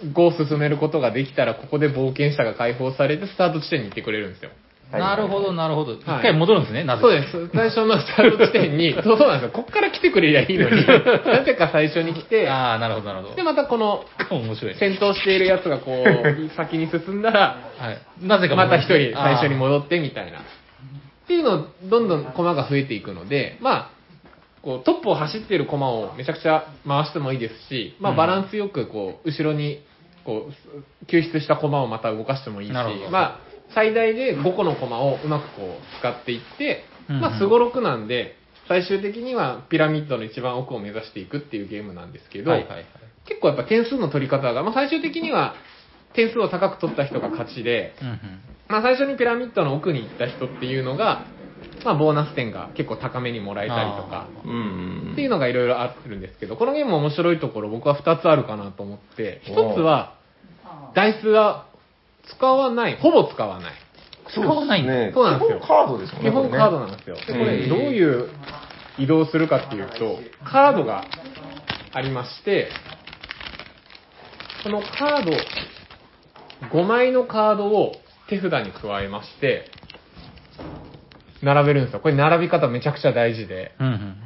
[0.05, 4.51] 5を進めることができたら、ここで冒険者が解放されて、スタート地点に行ってくれるんですよ。
[4.93, 5.95] はいなるほど、なるほど。
[5.95, 7.51] 一はい回戻るんですね、なぜかそうです。
[7.53, 9.51] 最初のスタート地点に、 そうなんですよ。
[9.51, 10.87] こっから来てくれりゃいいのに、
[11.27, 13.35] なぜか最初に来て、ああ、なるほど、なるほど。
[13.35, 14.75] で、またこの、面白い。
[14.75, 17.99] 戦闘しているやつがこう、 先に進んだら、はい。
[18.23, 19.67] なぜかまた一人最初にも。
[19.67, 20.39] 戻ってみたいな。
[20.39, 20.43] っ
[21.27, 23.97] ていうの、どんどん駒が増えていくので、まあ、
[24.63, 29.81] こうトップを走っている駒をめちゃくちゃ回してもいいですし、まあ、うんバランスよくこう後ろに
[30.25, 32.81] こう救出した駒をまた動かしてもいいし、ま
[33.21, 38.37] あ、最大で5個の駒をうまくこう使っていって、まあ、すごろくなんで、
[38.69, 42.87] 最終的にはピラミッドの一番奥を目指していくっていうゲームなんですけど、はいはいはい。
[43.27, 45.55] 結構やっぱ点数の取り方が、まあ、最終的には
[46.15, 48.19] 点数を高く取った人が勝ちで、うんうん。
[48.69, 51.27] まあ、最初にピラミッドの奥に行った人っていうのが、
[51.85, 60.15] まあ、ボーナス点が結構高めにもらえたりとか、うんっていうのがいろいろあるんですけど、このゲーム面白いところ僕は2つあるかなと思って、1つは、
[60.95, 61.67] ダイスは
[62.29, 63.73] 使わない、ほぼ使わない。
[64.29, 65.13] 使わないんだね。
[65.15, 66.31] そうなんですよ基本カードですもんね。
[66.31, 67.17] 基本カードなんですよ。
[67.17, 68.31] で、これうんどういう
[68.99, 71.05] 移動するかっていうと、カードが
[71.93, 72.69] ありまして、
[74.65, 75.33] このカード、
[76.77, 77.93] 5枚のカードを
[78.29, 79.71] 手札に加えまして、
[81.43, 82.01] 並べるんですよ。
[82.01, 84.17] これ並び方めちゃくちゃ大事で、うんうん。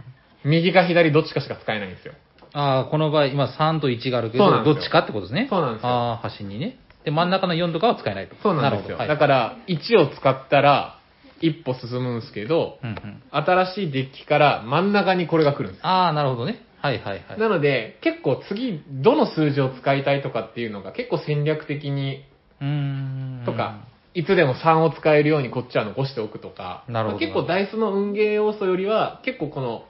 [0.45, 2.15] 右か左どっちかしか使えないんですよ。
[2.53, 5.47] ああ、この場合、今3と1があるけど、そうなんですよどっちかってことですね。
[5.51, 6.79] そうなんですよああ、端にね。
[7.05, 8.37] で、真ん中の4とかは使えないと。
[8.43, 8.89] そうなんですよ。
[8.91, 11.01] るほどだから、1を使ったら、
[11.41, 13.23] 一歩進むんですけど、うんうん。
[13.31, 16.63] 新しいデッキから真ん中にこれが来るんですよああ、なるほどね。
[16.81, 17.39] はいはいはい。
[17.39, 22.25] なので、結構次、どの数字を使いたいとかっていうのが結構戦略的に、
[22.61, 23.43] うーん。
[23.47, 29.85] とか、いつでも3を使えるようにこっちは残しておくとか、なるほどまあ結構ダイスの運ゲー要素よりは、結構この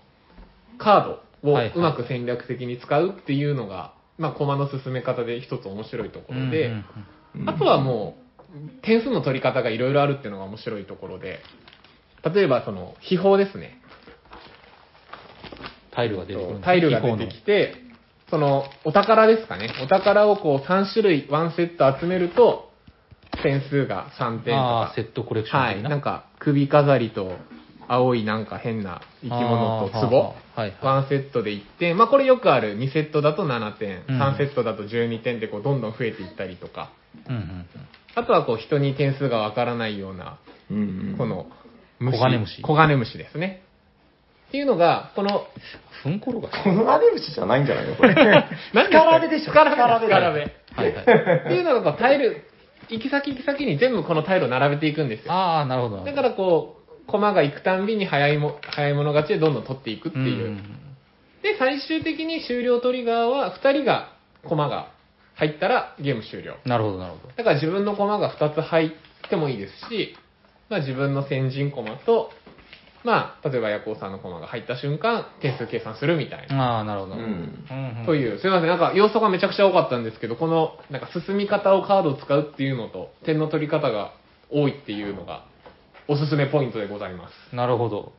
[0.78, 1.04] カー
[1.42, 6.84] ドをはいはいうまく戦略的に使うっていうのが、まあ、駒の進め方で一つ面白いところで、うんうんうん
[7.46, 8.16] あとはも
[8.52, 11.38] う、点数の取り方がいろいろあるっていうのが面白いところで、
[12.24, 13.80] 例えばその、秘宝ですね。
[15.92, 17.76] タイルが出てタイルが出てきて、
[18.30, 19.72] その、お宝ですかね。
[19.84, 22.72] お宝をこう3種類、ワンセット集めると、
[23.44, 24.94] 点数が3点とかああ、。
[24.96, 25.82] セットコレクションはい。
[25.84, 27.36] なんか、首飾りと、
[27.92, 30.18] 青いなんか変な生き物と壺。
[30.18, 31.96] はいはいワンセットで1点。
[31.96, 36.90] まあこれよくある2セットだと7点、うん3セットだと12点でこうどんどん増えていったりとか。
[37.28, 37.66] うんうんうん。
[38.14, 40.38] あとはこう人に点数がわからないような、
[40.70, 40.80] うんう
[41.14, 41.46] んこの
[42.00, 43.62] 黄金虫黄金虫ですね。
[44.48, 45.46] っていうのが、この、
[46.02, 46.48] ふんころが。
[46.48, 48.14] このアデムシじゃないんじゃないのこれ。
[48.74, 50.40] 何スカラベでしょスカラベラベ。
[50.74, 51.04] はいはい。
[51.44, 52.42] っていうのがこうタイル、
[52.88, 55.32] 行き先行き先に全部このタイルを並べていくんですよ。
[55.32, 56.04] ああ、なるほど。
[56.04, 56.79] だからこう、
[57.10, 60.56] 駒が行くたんびに早いも、早い者勝ちでどんどん取っていくってうんいう。
[61.42, 64.12] で、最終的に終了トリガーは2人が
[64.44, 64.90] 駒が
[65.34, 66.56] 入ったらゲーム終了。
[66.64, 67.34] なるほど、なるほど。
[67.34, 68.90] だから自分の駒が2つ入っ
[69.28, 70.14] てもいいですし、
[70.68, 72.30] まあ自分の先人駒と、
[73.02, 76.76] まあ、例えばヤコウさんの駒が入った瞬間、点数計算するみたいな。
[76.76, 77.14] ああ、なるほど。
[77.14, 84.12] うんうんうんという、すいません、なんか要素がめちゃくちゃ多かったんですけど、この、なんか進み方をカードを使うっていうのと、点の取り方が
[84.50, 85.44] 多いっていうのが、
[86.10, 87.54] おすすめポイントでございます。
[87.54, 88.12] なるほど。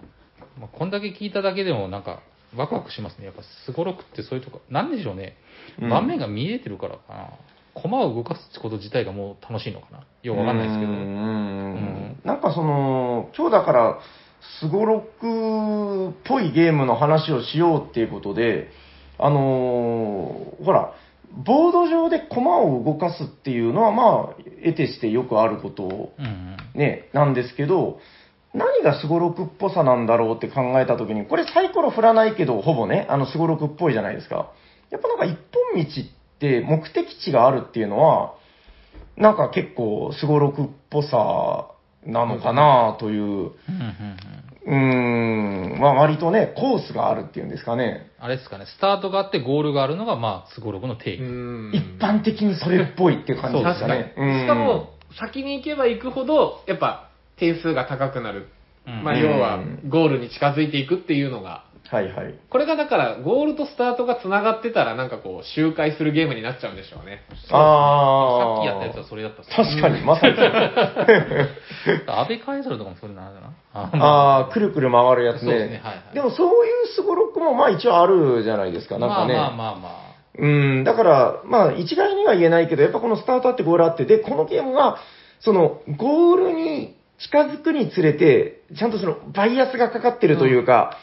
[0.58, 2.22] まあ、こんだけ聞いただけでも、なんか、
[2.56, 3.26] ワクワクしますね。
[3.26, 5.36] やっぱ、すごろくってそういうとこ、なんでしょうね。
[5.82, 7.30] うん盤面が見えてるからかな。
[7.74, 10.06] 駒を動かすってこと自体がもう楽しいのかな。
[10.24, 10.92] よくわかんないですけど。
[10.92, 14.00] うんんなんかその、今日だから、
[14.62, 18.70] すごろくっぽいゲームの話をしようっていうことで、
[19.20, 20.94] あのーほら、
[21.34, 26.13] ボード上で駒を動かすっていうのは、まあ、得てしてよくあること。
[26.76, 28.00] ね、なんですけど、
[28.54, 34.52] 何がスゴロクっぽさなんだろうって考えたときに、これサイコロ振らないけど、ほぼね、あのスゴロクっぽいじゃないですか。
[34.89, 35.38] やっぱなんか一
[35.74, 38.34] 本道って目的地があるっていうのは、
[39.15, 41.67] なんか結構スゴロクっぽさ
[42.06, 43.52] なのかなという、
[44.65, 48.12] うん、まあ割とね、コースがあるっていうんですかね。
[48.20, 51.24] あれですかね、スタートがあってゴールがあるのが、まあ、スゴロクの定義。
[51.24, 54.13] うん一般的にそれっぽいっていう感じです確かね。。
[54.15, 58.48] うんしかも、先に行けば行くほど、やっぱ点数が高くなる。
[58.86, 62.34] うんまあ、うん要は、ゴールに近づいていくっていうのが、はいはい。
[62.50, 67.24] これがだから、ゴールとスタートが繋がってたら、なんかこう、周回するゲームになっちゃうんでしょうね。
[67.52, 68.56] ああ。
[68.56, 70.46] さっきやったやつはそれだったっすね確かに、まさにそう。
[72.08, 73.52] 安倍カエサルとかもそれなんだな。
[73.74, 75.50] ああ、くるくる回るやつね。
[75.50, 79.34] そうですねはいはいでもそういうスゴロクもまあ一応あるじゃないですか、なんかね。
[79.34, 80.12] まあまあまあまあ。
[80.38, 84.98] うん、だから、まあ一概には言えないけど、やっぱこのスタートあってゴールあって、で、このゲームは、
[85.42, 90.98] その、ゴールに近づくにつれて、ちゃんとその、バイアスがかかってるというか、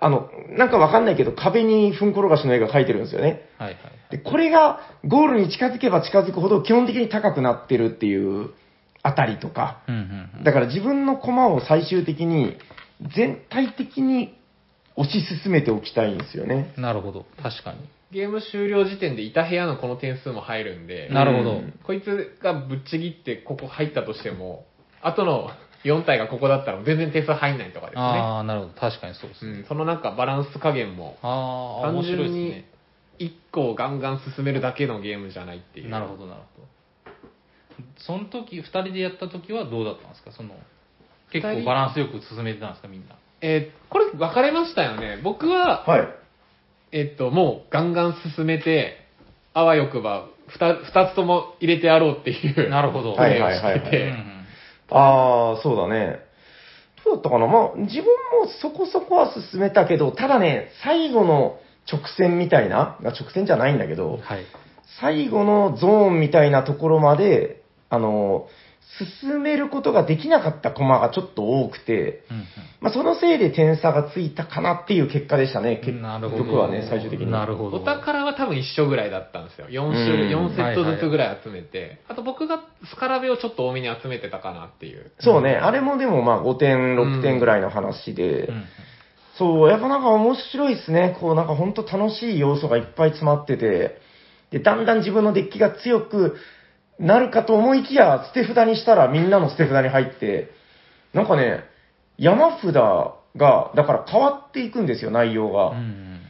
[0.00, 3.48] あの、なんかわかんないけど、壁にふんころがしの絵が描いてるんですよね。
[3.58, 3.78] はいはい。
[4.10, 8.50] で、これがゴールに近づけば近づくほど基本的に高くなってるっていう
[9.02, 10.44] あたりとか、うんうんうん。
[10.44, 12.56] だから自分の駒を最終的に
[13.14, 14.36] 全体的に
[14.96, 16.74] 推し進めておきたいんですよね。
[16.76, 17.26] なるほど。
[17.42, 17.78] 確かに。
[18.10, 21.50] ゲーム終了時点でいた部屋のこの点数も入るんで、なるほど。
[21.52, 24.64] うんこいつがぶっちぎってここ入ったとしても、
[25.02, 25.50] 後の
[25.84, 28.02] 4体がここだったら全然点数入んないとかですね。
[28.02, 28.72] ああ、なるほど。
[28.74, 29.58] 確かにそうですね。
[29.60, 32.64] うん、そのなんかバランス加減も、ああ、面単白い純にですね。
[33.20, 35.90] 1個をガンガン進めるだけのゲームじゃないっていう。
[35.90, 36.68] なるほど、なるほど。
[37.98, 40.32] その時、二人でやった時はどうだったんですか？
[40.32, 40.54] その、
[41.32, 43.14] 結構バランスよく進めてたんですかみんな。
[43.42, 45.18] えーこれ分かれましたよね。
[45.22, 46.08] 僕は、はい。
[46.92, 49.06] えっと、もうガンガン進めて、
[49.54, 50.26] あわよくば
[50.58, 52.68] 2、二つとも入れてやろうっていう。
[52.68, 53.14] なるほど。
[53.14, 54.39] プレイをはいはいはいはいしてて、うんうん
[54.90, 56.20] ああ、そうだね。
[57.04, 57.46] どうだったかな？
[57.46, 61.58] まあ、自分もそこそこは進めたけど、ただね、最後の
[61.90, 64.44] 直線みたいな、まあ直線じゃないんだけど、はい。
[65.00, 68.48] 最後のゾーンみたいなところまで、あの、
[69.22, 72.44] 進めることができなかったコマがちょっと多くて、うん
[72.80, 75.98] まあ、そのせいで点差がついたかなっていう結果でしたね、う結。
[76.38, 77.30] 局はね、最終的に。
[77.30, 77.78] なるほど。
[77.78, 79.68] お宝は多分一緒ぐらいだったんですよ。
[79.68, 85.10] 4種類、うん4セットずつぐらい集めて、あと僕がスカラベをちょっと多めに集めてたかなっていう。
[85.20, 88.64] そうね、あれもでもまあ5点、6点ぐらいの話で、うんうん
[89.40, 91.16] そう、やっぱなんか面白いですね。
[91.18, 93.98] こうなんか本当楽しい要素がいっぱい詰まってて、
[94.50, 96.36] で、だんだん自分のデッキが強く
[97.00, 100.50] なるかと思いきや、捨て札にしたらみんなの捨て札に入って、
[101.14, 101.64] なんかね、
[102.18, 105.70] 山札が、だから変わっていくんですよ、内容が。
[105.70, 106.20] ん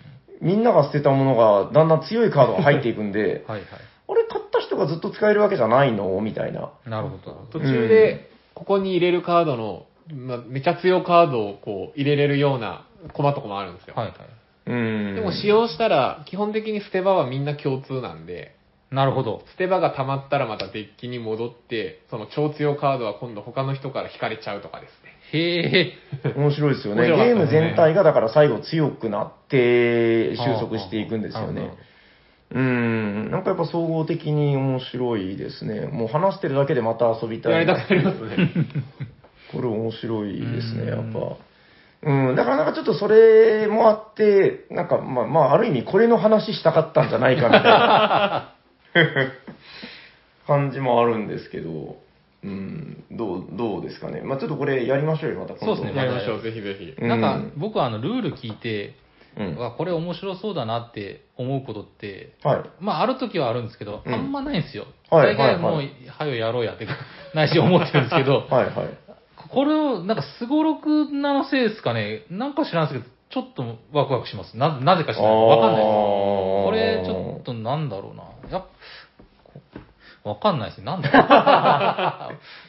[0.41, 3.69] みんなが捨てたものが、だんだん強いカードが入っていくんで、 はいはい。
[4.09, 6.19] あれ買った人がずっと使えるわけじゃないの？
[6.21, 6.71] みたいな。
[6.87, 7.47] なるほど。
[7.53, 13.95] 途中で、ここに入れるカードの、まあ、めちゃ強カードをこう入れれるようなコマとかもあるんですよ。
[13.97, 14.17] はいはい。
[14.67, 15.15] うん。
[15.17, 18.55] でも使用したら、基本的に捨て場はみんな共通なんで、
[18.91, 19.43] なるほど。
[19.53, 25.11] 捨て場が溜まったらまたデッキに戻って、その超強カードは今度他の人から引かれちゃうとかですね。
[25.33, 26.33] へえ。
[26.37, 27.07] 面白いですよね。
[27.07, 31.71] ゲーム全体がだから最後強くなって収束していくんですよね。
[32.53, 33.31] うん。
[33.31, 35.87] なんかやっぱ総合的に面白いですね。
[35.87, 37.53] もう話してるだけでまた遊びたい。
[37.53, 38.51] やりたくなりますね。
[39.53, 41.21] これ面白いですね、やっうんぱ。
[42.03, 48.55] うん、だからなんかちょっとそれもあって、なんかまあまあ、ある意味これの話したかったんじゃないかみたいな
[50.47, 51.97] 感じもあるんですけど、
[52.43, 54.23] うん、どう、どうですかね。
[54.23, 55.77] まあちょっとこれやりましょうよ、また今度。
[55.77, 56.95] そうですねやりましょう、ぜひぜひ。
[56.99, 58.95] うんなんか、僕はあの、ルール聞いて、
[59.37, 59.57] うん。
[59.57, 62.63] わこれ面白そうだなって思うことって、はい。
[62.81, 64.87] まあ、ある時はあるんですけど、うんあんまないんですよ。
[65.11, 66.87] はい大概もう、はいはよやろうやって、
[67.35, 68.75] 内心思ってるんですけど、 はいはい。
[69.49, 74.57] これを、なんか、すごろくなのせいですかね、なんか知らんすけど、ちょっとワクワクします。
[74.57, 75.47] な、なぜか知らない。
[75.47, 75.87] わかんないです。
[75.87, 78.25] これ、ちょっとなんだろうな。
[80.25, 80.85] わかんないですね。
[80.85, 81.19] なんだろ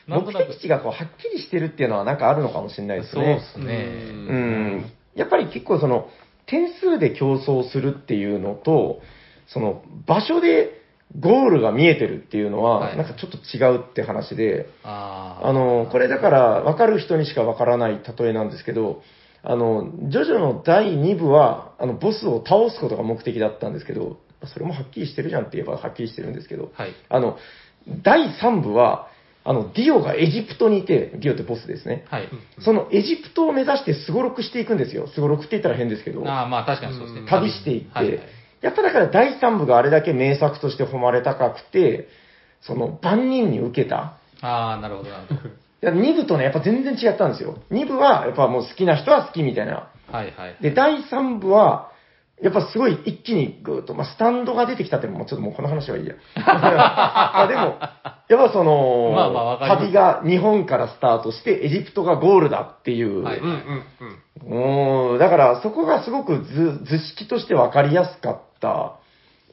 [0.07, 0.59] う なんと目的。
[0.61, 3.35] 地がこうはっきりしてるっていうのはなんかあるのかもしれないですそうね。
[3.35, 3.73] ですね。
[4.09, 4.91] うん。
[5.15, 6.07] やっぱり結構その、
[6.45, 9.01] 点数で競争するっていうのと、
[9.47, 10.81] その、場所で
[11.19, 19.01] ゴールが見えてるっていうのは、はいなんかちょっと違うって話で、あの、これだから分かる人にしか分からない例えなんですけど、
[19.43, 26.93] あの、ジョジョの第2部は、あの、ボスを倒すことが目的だったんですけど、それもはっきりしてるじゃんって言えばはっきりしてるんですけど、はい。
[27.09, 27.37] あの、
[28.03, 29.07] 第3部は、
[29.43, 32.05] あの、ディオがエジプトにいて、ディオってボスですね。
[32.09, 32.29] はい。
[32.59, 35.07] そのエジプトを目指してスゴロクしていくんですよ。
[35.07, 36.27] スゴロクって言ったら変ですけど。
[36.27, 37.27] ああ、まあ確かにそうですね。
[37.27, 38.19] 旅していって、はいはい
[38.61, 42.07] やっぱだから第3部があれだけ名作として誉れ高くて、
[42.61, 44.17] その万人に受けた。
[44.41, 45.41] ああ、なるほど、なるほど。
[45.49, 45.51] い
[45.81, 47.57] や2部とね、やっぱ全然違ったんですよ。
[47.71, 49.87] 2部は、やっぱもう好きな人は好きみたいな。
[50.11, 50.55] はいはい。
[50.61, 51.90] で、第3部は、
[52.41, 56.15] やっぱすごい一気にぐーっと、まあ、スタンドが出てきたってもうちょっともうこの話はいいや。
[56.35, 57.61] あでも、
[58.29, 63.83] やっぱその、まあまあわかります旅が日本からスタートしてエジプトがゴールだっていう、はいうんうん
[64.45, 64.49] うん。
[64.49, 68.93] もう、だからそこがすごく図図式として分かりやすかった、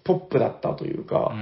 [0.05, 1.35] ポップだったというか、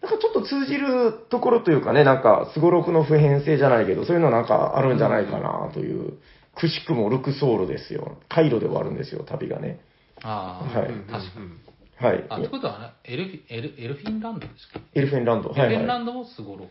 [0.00, 6.14] なんかちょっと通じるところというかね、なんか、すごろくの普遍性じゃないけど、そういうのなんかあるんじゃないかなという、
[6.54, 8.16] くしくもルクソールですよ。
[8.30, 9.80] カイロで終わるんですよ、旅がね。
[10.22, 11.50] ああ、はい確かに。
[11.96, 12.26] はい。
[12.28, 14.80] あ、ってことはね、エルフィ、エルエルフィンランドですか？
[14.94, 15.50] エルフェンランド。
[15.50, 16.02] エルフィンラはいはい。
[16.02, 16.70] ンドもすごろく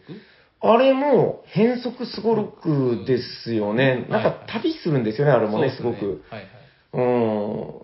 [0.61, 4.07] あれも変則すごろくですよね。
[4.09, 6.23] なんか旅するんですよね、あれもね、すごく。
[6.29, 6.49] はいはい。
[6.93, 7.01] う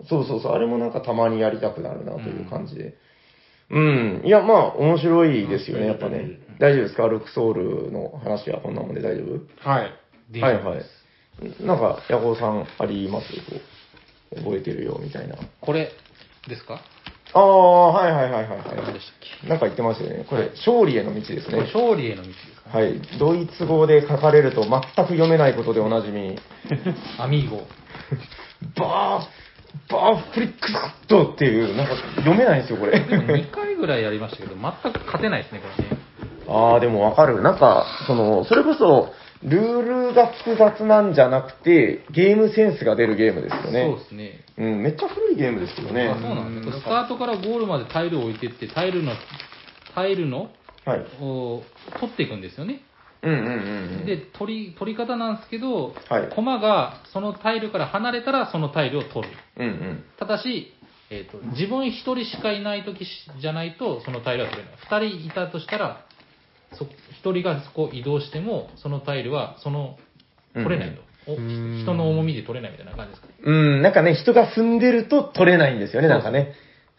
[0.03, 0.07] ん。
[0.07, 0.51] そうそうそう。
[0.53, 2.97] あれもなんかたまにやりたくなるなという感じで。
[3.69, 4.21] うん。
[4.25, 6.39] いや、まあ、面白いですよね、やっぱね。
[6.59, 7.07] 大丈夫ですか？
[7.07, 7.53] ルクソー
[7.85, 9.69] ルの話はこんなもんで大丈夫？
[9.69, 9.93] はい。
[10.31, 10.83] ではいはい。
[11.61, 13.27] なんか、ヤホーさんあります？
[14.35, 15.35] 覚えてるよ、みたいな。
[15.61, 15.91] これ
[16.47, 16.79] ですか？
[17.33, 19.49] ああ、はいはいはいはい何はでしたっい。
[19.49, 20.25] なんか言ってますよね。
[20.29, 21.61] これ、勝利への道ですね。
[21.73, 22.77] 勝利への道ですか？
[22.79, 23.01] はい。
[23.19, 26.37] ドイツ語で書かれると全く読めないことでおなじみ。
[27.19, 27.67] アミーゴ。
[28.77, 32.99] バー、バーフリックスットっていう、なんか読めないんですよ、これ。
[32.99, 35.97] でも2回ぐらいやりましたけど、全く勝てないですね、これね。
[36.47, 37.41] ああ、でもわかる。
[37.41, 39.13] なんか、その、それこそ、
[39.45, 43.95] ルールが複雑なんじゃなくて、ゲームセンスが出るゲームですよそうね。
[43.95, 44.45] ですね。
[44.57, 46.15] うん、めっちゃ古いゲームですよねあ。
[46.15, 49.13] そうなんですスタートからゴールまでタイルを置いてって、タイルの、
[49.93, 50.49] タイルの、
[50.85, 50.99] はい。
[51.21, 51.63] を
[51.99, 52.81] 取っていくんですよね。
[53.21, 53.49] うんうんうん
[54.01, 54.05] うん。
[54.05, 59.33] で、取り、取り方なんですけど、はい駒がそのタイルから離れたらそのタイルを取る。
[59.57, 60.03] うんうん。
[60.17, 60.73] ただし、
[61.09, 65.09] えー、と自分一人しかいない時しじゃないとそのタイルは取れない。
[65.09, 66.05] 二人いたとしたら、
[66.77, 66.85] そ
[67.19, 69.97] 一人がそこ移動しても、そのタイルはその
[70.53, 71.01] 取れないと。
[71.27, 73.27] おうん人の重みで取れないみたいな感じですか？
[73.43, 76.53] うん、なんかね、人が踏んでると取れないんですよね、なんかね。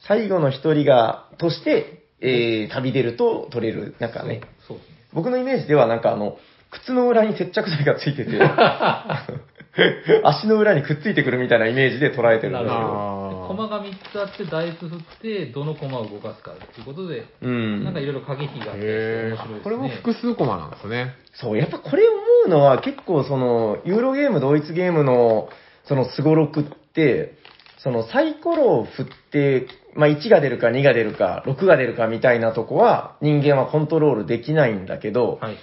[0.08, 3.94] 最後の一人が、として、えー、旅出ると取れる。
[4.00, 4.40] なんかね。
[4.66, 4.96] そうですね。
[5.12, 6.38] 僕のイメージではなんかあの、
[6.72, 8.32] 靴の裏に接着剤がついてて、
[10.24, 13.25] 足の裏にくっついてくるみたいなイメージで捉えてるんですけなるど。
[13.46, 17.84] あ駒が3つあって、ダイス振って、どの駒を動かすかということで、うん。
[17.84, 19.60] なんかいろいろ駆け引きがあってへ面白いですね。
[19.64, 21.14] これも複数コマなんですね。
[21.34, 25.48] そう、やっぱこれ思うのは結構その、ユーロゲーム、ドイツゲームの、
[25.84, 27.38] そのスゴロクって、
[27.78, 35.56] そのサイコロを振って、まあ1が出るか2が出るか6が出るかみたいなとこは人間はコントロールできないんだけど、はいはい。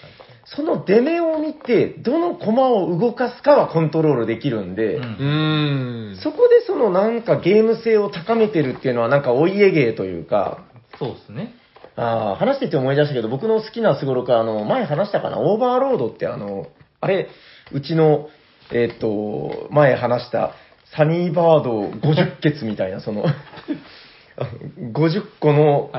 [0.45, 6.17] その出目を見て、どの駒を動かすかはコントロールできるんで、うん。
[6.21, 10.65] そこでそのなんかゲーム性を高めてるっていうのはなんかお家芸というか、
[10.99, 11.53] そうですね。
[11.95, 16.67] あー話してて思い出したけど、僕の好きなスゴロクは、あの、前話したかな、オーバーロードってあの、
[16.99, 17.29] あれ、
[17.71, 18.29] うちの、
[18.71, 20.53] えっ、と、前話した、
[20.95, 23.25] サニーバード50ケみたいな、その、
[24.93, 25.91] 50個の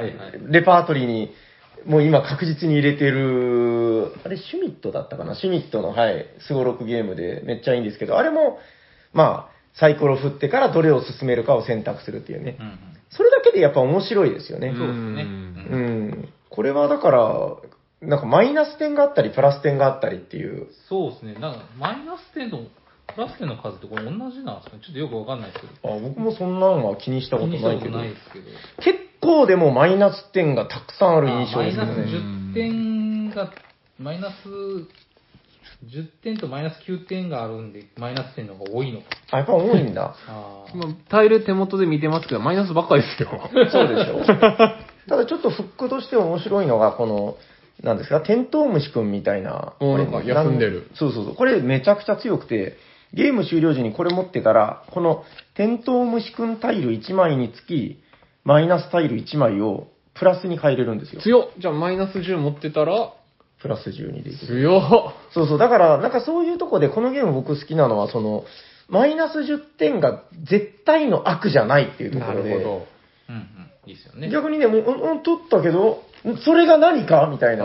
[0.49, 1.33] レパートリーに、
[1.87, 8.59] もう今確実に入れてる、あれ、シュミットだったかな、シュミットの、はい、スゴロクゲームでめっちゃいいんですけど、あれも、
[9.13, 12.63] まあ、サイコロ振ってからどれを進めるかを選択するっていうねう。
[12.63, 12.79] んうん。
[13.11, 14.73] それだけでやっぱ面白いですよね。
[14.77, 15.23] そうですね。
[15.23, 16.29] うんうん。
[16.49, 17.57] これはだから、
[18.01, 20.69] なんかマイナス点があったり、プラス点があったりっていう。
[20.89, 21.35] そうですね。
[21.35, 22.59] なんか、マイナス点と
[23.15, 24.83] プラス点の数ってこれ同じなんですかね？
[24.85, 25.95] ちょっとよくわかんないですけど。
[25.95, 27.99] あ僕もそんなんは気にしたことないけど。
[27.99, 28.47] ないですけど。
[28.79, 32.19] 結構でもマイナス点がたくさんある印象ですよあマイナスね。
[32.51, 33.53] 10点が、
[33.99, 34.35] マイナス
[35.87, 39.07] 10点とマイナス9点があるんで、マイナス点の方が多いのか。
[39.31, 40.17] あ、やっぱ多いんだ。
[40.27, 43.51] あーまあタイル手元で見てますけど、マイナスばっかりですよ。
[43.71, 44.25] そうでしょ。
[45.09, 47.37] ただちょっとフックとして面白いのが、この、
[47.83, 49.75] なんですか、テントウムシくんみたいな。
[49.79, 51.35] これおなんか休んでるそうそうそう。
[51.35, 52.79] これめちゃくちゃ強くて、
[53.15, 55.25] ゲーム終了時にこれ持ってたら、この
[55.55, 58.03] テントウムシくんタイル1枚につき、
[58.45, 61.23] マイナスタイル1枚をプラスに変えれるんですよ。
[61.23, 63.13] 強っじゃあマイナス10持ってたら、
[63.61, 64.63] プラス12でいける。
[64.63, 65.59] 強っそうそう。
[65.59, 68.45] だから、なんかそういうとこで、このゲーム僕好きなのは、その、
[68.89, 72.51] マイナス10点が絶対の悪じゃないっていうところで。
[72.51, 72.87] なるほど。
[73.31, 73.45] うんうん。
[73.87, 74.31] いいですよね。
[74.31, 77.65] 逆にね、もう、うんうん取ったけど、んそれが何かみたいな。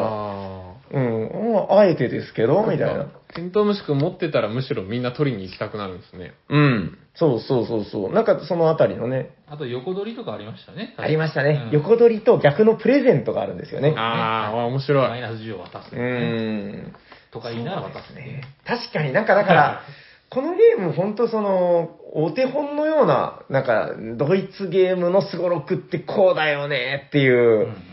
[0.93, 2.67] あうん、うんあえてですけど、あ。
[2.67, 3.05] みたいな。
[3.35, 6.33] テントウムシ君持ってたらむしろみんな取りに行きたくなるんですね。
[6.49, 6.97] うん。
[7.13, 8.13] そうそうそうそう。
[8.13, 10.95] なんかそのあたりのね、あと横取りとかありましたね。
[10.97, 11.63] ありましたね。
[11.65, 13.93] うん横取りと逆のプレゼントがあるんですよね。
[13.95, 15.09] ああ、面白い。
[15.09, 16.93] マイナス10を渡す、うーん。
[17.31, 18.43] とか言いながら渡すね。
[18.65, 19.81] 確かになんかだから、
[20.29, 27.88] このゲーム、本当その、お手本のような、なんか、ドイツゲームのスゴロクってこうだよねっていうう、ん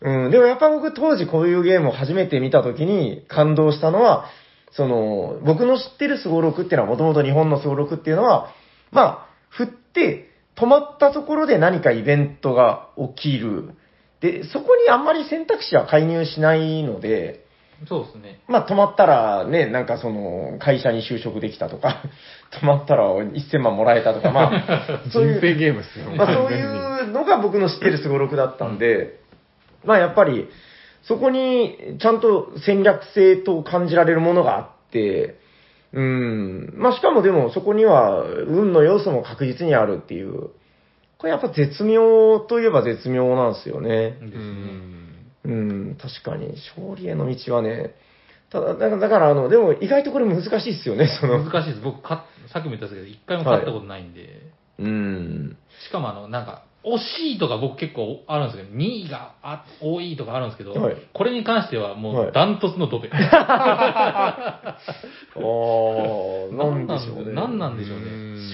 [0.00, 4.26] うん、でもやっぱ僕当時こういうゲームを初めて見た時に感動したのは、
[4.72, 8.52] その、僕の知ってるスゴロクっていうのはもともと日本のスゴロクっていうのは、
[8.90, 13.74] まあ、振って、止まったところで何かイベントが起きる。
[14.20, 17.44] で、そこにあんまり選択肢は介入しないので、
[17.88, 18.40] そうですね。
[18.48, 22.02] まあ止まったらね、なんかその、会社に就職できたとか、
[22.62, 26.16] 止まったら1000万もらえたとか、まあ、 そういう人生ゲームっすよね。
[26.16, 29.18] まあそういうのが僕の知ってるスゴロクだったんで、
[29.86, 30.48] まあやっぱり、
[31.02, 35.38] そこにちゃんと戦略性と感じられるものがあって、
[35.92, 40.50] うん、まあしかもでもそこには運の要素も確実にあるっていう、
[41.18, 44.18] これやっぱ絶妙といえば絶妙なんですよね。
[44.20, 45.04] うん。
[45.44, 45.48] う
[45.92, 47.94] ん、確かに、勝利への道はね、
[48.50, 51.80] ただ、だから、だからあの、でも意外とこれ難しいですよね、その、難しいです。
[51.82, 54.40] 僕か、さっきも言ったんですけど、一回も勝ったことないんで。
[54.78, 55.56] うん、
[55.86, 63.08] しかもあの、なんか、惜しいとか僕結構あるんですけど、2位があ多いとかあるんですけど、はいこれに関してはもはいうダントツのドベ。
[63.12, 67.32] あー、なんでしょうね。
[67.32, 68.04] 何なんでしょうね。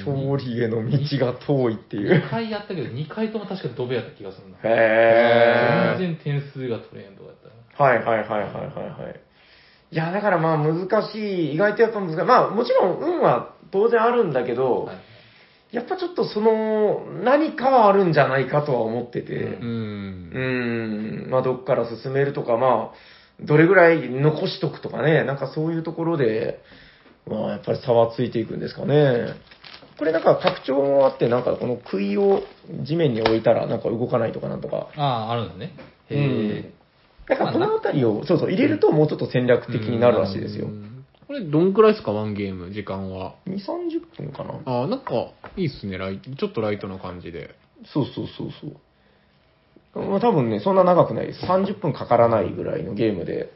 [0.06, 2.24] 勝利への道が遠いっていう。
[2.26, 4.58] 2回やったけど、2回とも確かドベやった気がするな。
[4.62, 5.98] へー。
[5.98, 7.48] 全然点数が取れんとかやった
[7.84, 7.90] ら。
[7.90, 8.54] はいはいはいはいはい
[9.04, 9.20] はい。
[9.92, 12.16] いや、だからまあ難しい、意外とやっぱ難しい。
[12.16, 14.96] まあもちろん運は当然あるんだけど、はい
[15.72, 20.30] やっぱちょっとその、何かはあるんじゃないかとは思ってて、ううん。
[21.24, 26.60] うん、まあどっから進めるとか、まあ、どれぐらい残しとくとかね、なんかそういうところで、
[27.26, 29.34] まあやっぱり差はついていくんですかね。
[29.96, 32.42] これなんか拡張もあって、なんかこの杭を
[32.84, 34.88] 地面に置いたらなんか動かないとかなんとか。
[34.96, 35.74] ああ、あるんですね。
[36.08, 36.18] へう
[36.68, 36.74] ん。
[37.28, 40.68] なんかこのあたりを、そうそう、入れるともうちょっと戦略的になるらしいですよう。
[40.70, 40.89] ん
[41.30, 43.36] これ、どんくらいですか、ワンゲーム、時間は。
[43.46, 44.60] 2、30分かな。
[44.64, 47.54] ああ、なんか、いいっすね、ライちょっとライトな感じで。
[47.84, 48.66] そうそうそうそ
[50.00, 50.08] う。
[50.08, 51.46] まあ多分ね、そんな長くないです。
[51.46, 53.52] 30分かからないぐらいのゲームで。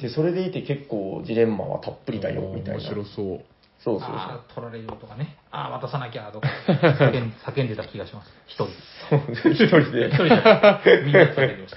[0.00, 2.80] で、それでいて結構ジレンマはたっぷりだよ、みたいな。
[2.80, 3.40] 面白そう。
[3.82, 5.36] そうそうああ、取られるとかね。
[5.50, 8.30] ああ、渡さなきゃとか 叫ん、叫んでた気がします。
[8.46, 8.66] 一人。
[9.10, 9.52] そう。
[9.52, 10.14] 一人で一。
[10.14, 11.74] 人じゃないみんなで叫んでまし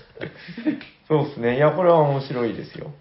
[1.07, 1.55] そうですね。
[1.55, 2.91] いや、これは面白いですよ。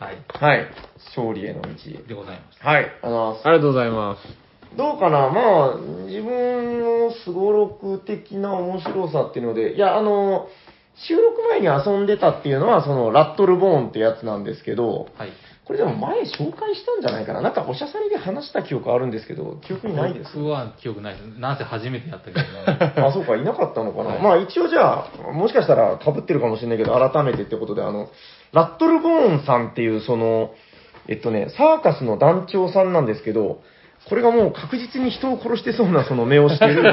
[0.00, 0.06] た。
[0.06, 0.16] はい。
[0.58, 0.66] はい。
[1.14, 1.68] 勝利への道。
[2.08, 2.58] でございます。
[2.66, 2.86] はい。
[3.02, 4.50] あの、ありがとうございます。
[4.76, 5.30] どうかな？
[5.30, 5.76] まあ、
[6.06, 10.48] 自分のすごろく的な面白さっていうので、いや、あの、
[11.08, 15.32] 収録前に遊んでたっていうのは、その、ラットルボーンってやつなんですけど、はい。
[15.64, 17.42] これでも前紹介したんじゃないかな？
[17.42, 20.32] なんかおしゃさりで話した記憶あるんですけど、記憶にないです。
[20.36, 21.26] 僕は記憶ないです。
[21.38, 22.40] なんせ初めてやったけど、
[23.06, 24.10] あ、そうか、いなかったのかな？
[24.10, 28.08] はいまあ一応じゃあ、もしかしたら被ってるかもしれないけど、改めてってことで、あの、
[28.52, 30.52] ラットルボーンさんっていう、その、
[31.08, 33.62] えっとね、サーカスの団長さんなんですけど、
[34.08, 36.90] これがもう確実に人を殺してそうなその目をしてる め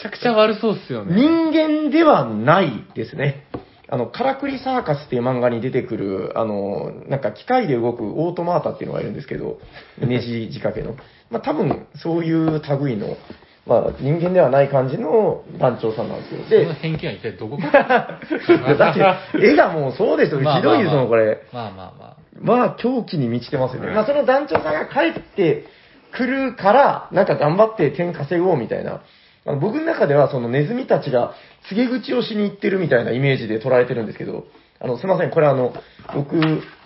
[0.00, 1.14] ちゃくちゃ悪そうっすよね。
[1.14, 3.44] 人間ではないですね。
[3.88, 9.58] あの、カラクリサーカスっていう漫画に出てくる、あの、なんか機械で動くオートマータっていうのがいるんですけど、
[9.98, 10.96] ネジ仕掛けの。
[11.30, 13.18] まあ多分、そういう類の、
[13.66, 16.48] まあ人間ではない感じの団長さんなんですよ。
[16.48, 18.18] でその、偏見は一体どこから？
[18.76, 18.94] だっ
[19.32, 20.40] て、絵がもうそうですよ。
[20.40, 21.42] まあひどいですもん、これ。
[21.52, 22.16] まあまあまあ。
[22.40, 23.92] まあ、狂気に満ちてますよね。
[23.92, 25.64] まあ、その団長さんが帰って
[26.12, 29.02] くるから、なんか頑張って点稼ごうみたいな。
[29.44, 31.34] あの僕の中では、そのネズミたちが
[31.68, 34.46] 告げ口をしに行ってるみたいなイメージで捉えてるんですけど、
[34.80, 35.72] あの、すいません、これあの、
[36.14, 36.36] 僕、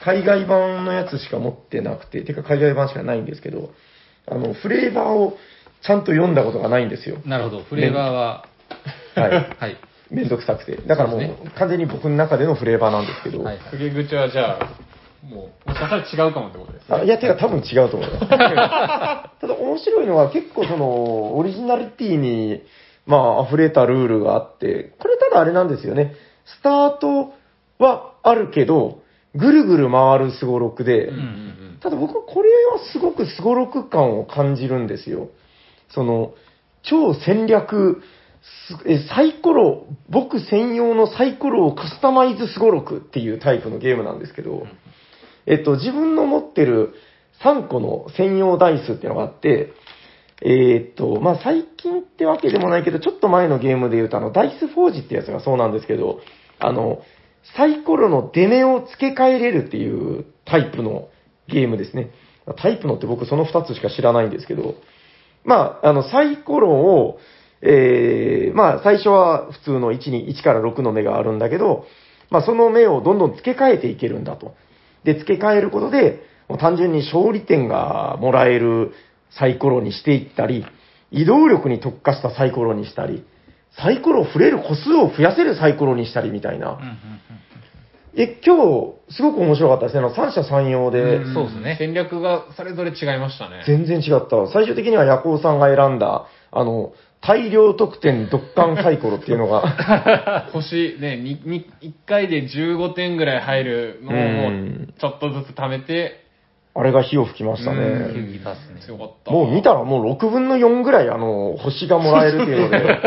[0.03, 3.71] 海外版のやつしか持ってなくて、てか海外版しかないんですけど、
[4.27, 5.39] あの、フレーバーを
[5.83, 7.19] ちゃんと読んだことがないんですよ。
[7.25, 7.63] なるほど。
[7.63, 8.47] フレーバーは、
[9.15, 9.31] はい。
[9.59, 9.77] はい。
[10.11, 10.77] めんどくさくて。
[10.77, 13.59] だからもう、そうで完全に僕の中でのフレーバーなんですけど、はい。
[13.59, 14.71] 口はじゃあ、
[15.29, 16.97] もう、もしかしたら違うかもってことですね。
[16.97, 18.29] あいや、てか多分違うと思います。
[18.31, 22.63] ただ面白いのは結構その、オリジナリティに、
[23.07, 26.15] まあ、溢れたルールがあって、これただあれなんですよね。
[26.45, 27.35] スタート
[27.79, 29.01] はあるけど、
[29.35, 31.79] ぐるぐる回るスゴロクで、うんうんうん。
[31.81, 35.29] ただ僕はこれはすごくスゴロク感を感じるんですよ。
[35.89, 36.35] その、
[36.83, 38.03] 超戦略、
[39.09, 44.67] サイコロ、僕専用のサイコロをカスタマイズスゴロクっていうタイプのゲームなんですけど、
[45.47, 46.95] えっと、自分の持ってる
[47.43, 49.73] 3個の専用ダイスっていうのがあって、
[50.43, 56.21] えーっと、まあ、最近ってわけでもないけど、ちょっと前のゲームで言うと、あの、ダイスフォージってやつがそうなんですけど、
[56.59, 57.03] あの、
[57.57, 61.09] サイコロの出目を付け替えれるっていうタイプの
[61.49, 62.11] ゲームですね。
[62.59, 64.75] タイプのって僕その2つしか知らないんですけど、
[65.47, 67.19] まあ、あの、サイコロを、
[67.63, 71.87] えー、まあ、最初は普通の1に、1から6の目があるんだけど、
[72.31, 74.55] まあ、その目をどんどん付け替えていけるんだと。
[75.05, 78.93] で、付け替えることで、もう単純に勝利点がもらえる
[79.31, 80.67] サイコロにしていったり、
[81.13, 83.25] 移動力に特化したサイコロにしたり、
[83.79, 86.71] サイコロを触れる個数を増やせるサイコロにしたりみたいな。
[86.71, 87.26] うん
[88.19, 90.01] え、今日、すごく面白かったですね。
[90.01, 93.63] あの三者三様で、んそうですね戦略がそれぞれ違いましたね。
[93.67, 94.51] 全然違った。
[94.51, 106.26] 最終的にはヤコウさんが選んだ、あの、大量得点独感サイコロっていうのが、 星ね、にに1回で15点ぐらい入るのをもうんうちょっとずつ貯めて、
[106.79, 108.13] あれが火を吹きましたうね。
[108.13, 108.81] 球技出すね。
[108.85, 109.31] 強かった。
[109.31, 113.01] もう見たらもう6分の4ぐらいあの、星がもらえるっていうので、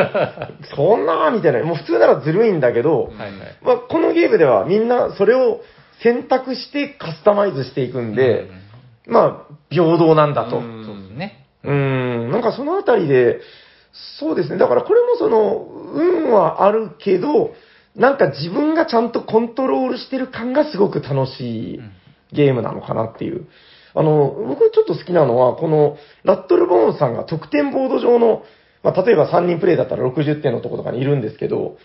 [0.75, 3.31] そんなーみたいな、もう普通ならずるいんだけど、はいはい。
[3.61, 5.61] まあ、このゲームではみんなそれを
[6.01, 8.49] 選択してカスタマイズしていくんで、
[9.05, 10.57] まあ、平等なんだと。
[10.57, 11.45] うんそうですね。
[11.71, 13.39] ん、なんかそのあたりで、
[14.19, 14.57] そうですね。
[14.57, 17.53] だからこれもその、運はあるけど、
[17.95, 21.91] なんか自分がちゃんとコントロールしてる感がすごく楽しいうん
[22.31, 23.47] ゲームなのかなっていう。
[23.93, 28.43] あの、僕ちょっと好きなのは、この、ラットルボーンさんが得点ボード上の、
[28.83, 31.77] まあ、例えば3人プレイだったら60点のところとかにいるんですけど、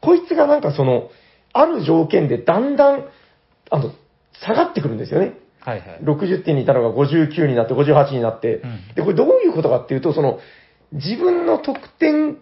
[0.00, 1.10] こいつがなんかその、
[1.52, 3.04] ある条件でだんだん、
[3.70, 3.92] あの、
[4.44, 5.34] 下がってくるんですよね。
[5.60, 6.00] はいはい。
[6.02, 10.40] 60点にいたのが59になって、58になって、うんで、これどういうことかっていうと、その、
[10.92, 12.38] 自分の得点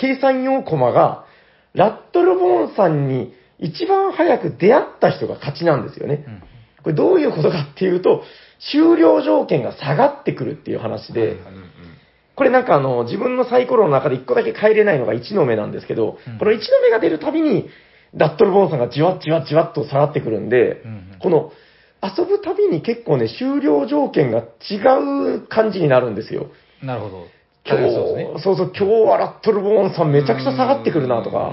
[0.00, 1.26] 計算用コマが、
[1.74, 6.24] ラットルボーンさんに一番早く出会った人が勝ちなんですよね。
[6.26, 6.47] うん
[6.88, 8.22] これどういうことかっていうと、
[8.72, 11.36] 終了条件が下がってくるっていう話で、
[12.34, 17.68] これなんかあの、自分のサイコロの中で1個だけ変えれないのが1の目なんですけど、うんこの1の目が出るたびに、
[18.14, 20.82] ラットルボーンさんがじわっじわっじわっと下がってくるんで、
[21.20, 21.52] この、
[22.02, 24.76] 遊ぶたびに結構ね、終了条件が違
[25.36, 26.46] う感じになるんですよ。
[26.82, 27.26] なるほど。
[27.66, 27.92] 今日、
[28.42, 28.56] そう。
[28.56, 31.52] そう今日はラットルボーンさんめちゃくちゃ下がってくるなとか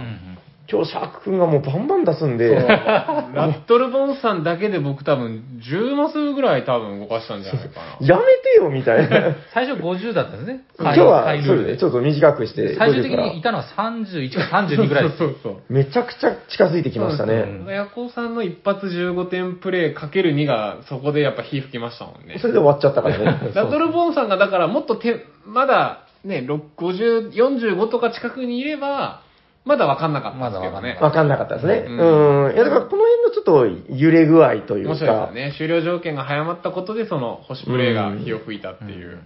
[0.67, 8.07] 今日シャーク君がもうバンバン出すんで、ラットルボンさんだけで僕多分10マスぐらい多分動かしたんじゃないかな。
[8.07, 9.35] やめてよみたいな。
[9.53, 10.65] 最初50だったんですね。
[10.79, 15.17] 今日はそうですね、ちょっと短くして、最終的50からにいたのは31か32ぐらいです。
[15.17, 15.61] そうそうそう。
[15.69, 17.33] めちゃくちゃ近づいてきましたね。
[17.33, 22.47] うんヤコウさんの一発15点プレイかける2がそこでやっぱ火吹きましたもんねそ。
[22.47, 23.51] れで終わっちゃったからね。
[23.53, 29.21] ラトルボーンさんがだからもっとて、まだね、6 50、45とか近くにいれば、
[29.65, 30.97] まだわかんなかったんですけどね。
[31.01, 31.85] わかんなかったですね。
[31.87, 32.53] ううんん。
[32.53, 35.53] いや、だからこの辺のちょっと揺れ具合という面白いですね。
[35.57, 39.19] 終了条件が早まったことで、その星プレイが火を吹いたっていう。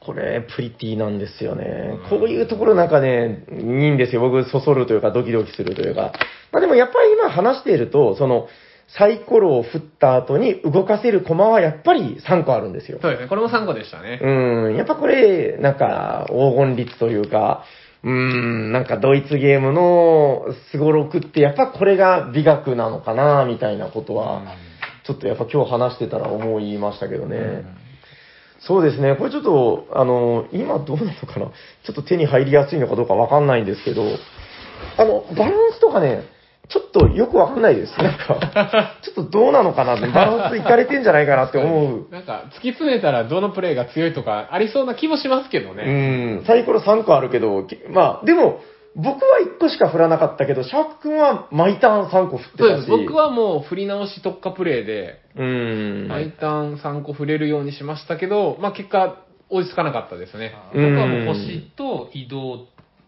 [0.00, 2.18] これ、プリティなんですよねうん。
[2.18, 4.22] こういうところなんかね、いいんですよ。
[4.22, 6.12] 僕、そそるというか、ドキドキするというか。
[6.50, 8.48] まあでもやっぱり今話していると、その、
[8.98, 12.98] サイコロを振った後に動かせる駒はやっぱり3個あるんですよ。
[13.00, 13.28] そうですね。
[13.28, 14.20] これも3個でしたね。
[14.22, 17.64] うん、やっぱこれ、なんか、黄金率というか、
[18.04, 24.42] うん、なんかドイツゲームのスゴロクってやっぱこれが美学なのかな、みたいなことは、
[25.06, 27.64] ちょっとやっぱ今日話してたら思いましたけどね。
[28.60, 34.02] そうですね、これちょっと、あの、今どうなのかな、ちょっと手に入りやすいのかどうかわかんないんですけど、
[34.98, 36.24] あの、バランスとかね、
[36.68, 37.92] ちょっとよくわかんないです。
[37.98, 42.06] なんか、 ちょっとどうなのかなって、バランスいかれてんじゃないかなって思う。
[42.10, 46.36] なんか、突き詰めたらどのプレイが強いとかありそうな気もしますけどうね。
[46.36, 48.60] ん、サイコロ3個あるけど、きまあ、でも、
[48.96, 52.68] 僕は1個しか振らなかったけど、シャーク君は毎ターン3個振ってたし。
[52.68, 52.90] そうです。
[52.90, 56.08] 僕はもう振り直し特化プレイで、うん。
[56.08, 59.16] 毎ターン3個振れるようにしましたけど、まあ結果、
[59.50, 60.54] 追いつかなかったですね。
[60.72, 62.66] 僕はもう星と移動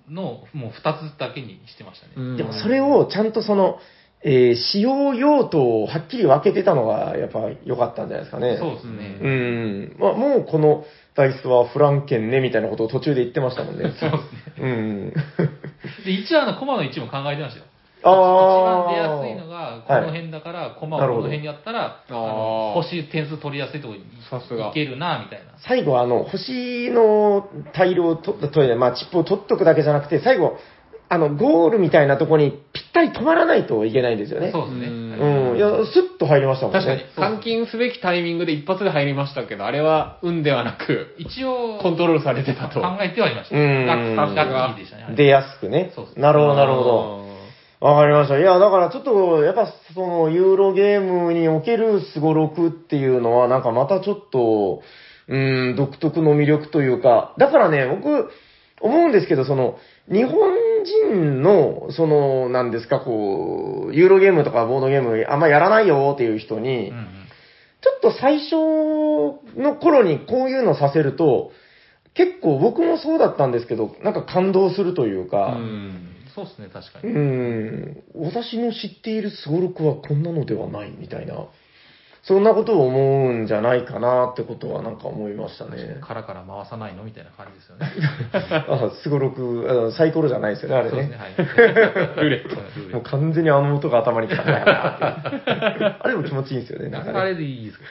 [0.09, 2.36] のもう2つだけにしてましたね。
[2.36, 3.78] でもそれをちゃんとその、
[4.22, 8.57] えー使用用途をはっきり分けてたのが、やっぱ良かったんじゃないですかね。
[8.59, 9.18] そうですね。
[9.20, 9.96] うん。
[9.98, 10.84] まあ、もうこの
[11.14, 13.92] ダイスはフランケンね、みたいなことを途中で言ってましたもんね。
[13.98, 14.16] そうで
[14.57, 14.68] すね。
[14.68, 15.14] うん。
[16.04, 17.66] で、一応あの、コマの位置も考えてましたよ。
[18.07, 25.52] あ一ー番出やすいのが、この辺だから、コマをこの辺にやったら、あの星点数取りやすいところにさすがいけるな、みたいな。
[25.66, 30.59] 最後はあの、星の大量を取ったトイレ、まあ、チップを取っとくだけじゃなくて、最後、
[31.09, 34.50] あの、ゴールみたいなとこにぴったり止まらないといけないんですよね。
[34.50, 34.86] そうですね。
[34.88, 35.57] うんうん。
[35.57, 36.80] いや、スッと入りましたもんね。
[36.80, 42.80] 確かに、換金すべきタイミングで一発で入りましたけど、あれは運ではなく、一応、コントロールされてたと。
[42.80, 43.57] 考えてはいました。
[43.57, 45.14] うんラッキーでしたね。
[45.16, 46.07] 出やすくねそう。
[46.07, 47.26] そうなるほど、なるほど。
[47.87, 48.37] わかりました。
[48.37, 54.82] いや、だからちょっと、やっぱその、ユーロゲームにおけるスゴロクっていうのは、なんかまたちょっと、
[55.28, 55.37] う
[55.72, 58.30] ん、独特の魅力というか、だからね、僕、
[58.80, 59.76] 思うんですけど、その、
[60.11, 60.32] 日本
[61.12, 66.93] 人の、その、なんですか、こう、ユーロゲームとかボードゲームあんまやらないよっていう人に、
[67.82, 68.57] ちょっと最初
[69.57, 71.53] の頃にこういうのさせると、
[72.14, 76.05] 結構僕もそうだったんですけど、なんか感動するといううか、ん。
[76.37, 77.12] そうですね、確かうに。
[77.14, 81.47] ん、私の知っているスゴロクはこんなのではないみたいな、
[82.22, 85.99] そんなことを思うんじゃないかなってことはなんか思いましたね。
[86.03, 87.91] カラカラ回さないのみたいな感じですよね。
[88.68, 91.22] あ、すごろく、サイコロじゃないですよね、あれそうですね、ね。
[91.22, 91.34] はい。
[92.20, 92.49] ルーレッ
[92.91, 92.93] ト。
[92.95, 93.03] もう。
[93.03, 97.84] 完全にあの音が頭にきたんだよなって あれも気持ちいいんですよね、なんかねあれでいいですか？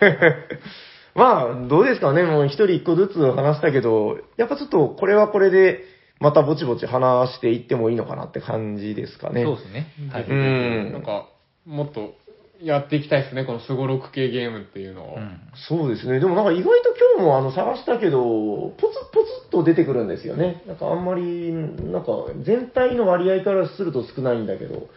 [1.16, 9.44] まあ、どうですかね、もう一人一個ずつ話したけど、やっぱちょっとこれはこれで、またぼちぼち話していってもいいのかなって感じですかね。
[9.44, 9.88] そうですね。
[10.12, 10.24] はい。
[10.24, 11.28] うんなんか、
[11.66, 12.14] もっと
[12.62, 15.16] やっていきたいですね、このすごろく系ゲームっていうのを。
[15.18, 16.20] うんそうですね。
[16.20, 20.64] でもなんか意外と今日もあの探したけど、ポツポツっと出てくるんですよね。
[20.68, 22.12] なんかあんまり、なんか
[22.44, 24.88] 全体の割合からすると少ないんだけど、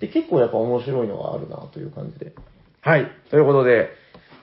[0.00, 2.34] で、結構やっぱ面白いのがあるなという感じで。
[2.82, 3.06] はい。
[3.30, 3.88] ということで、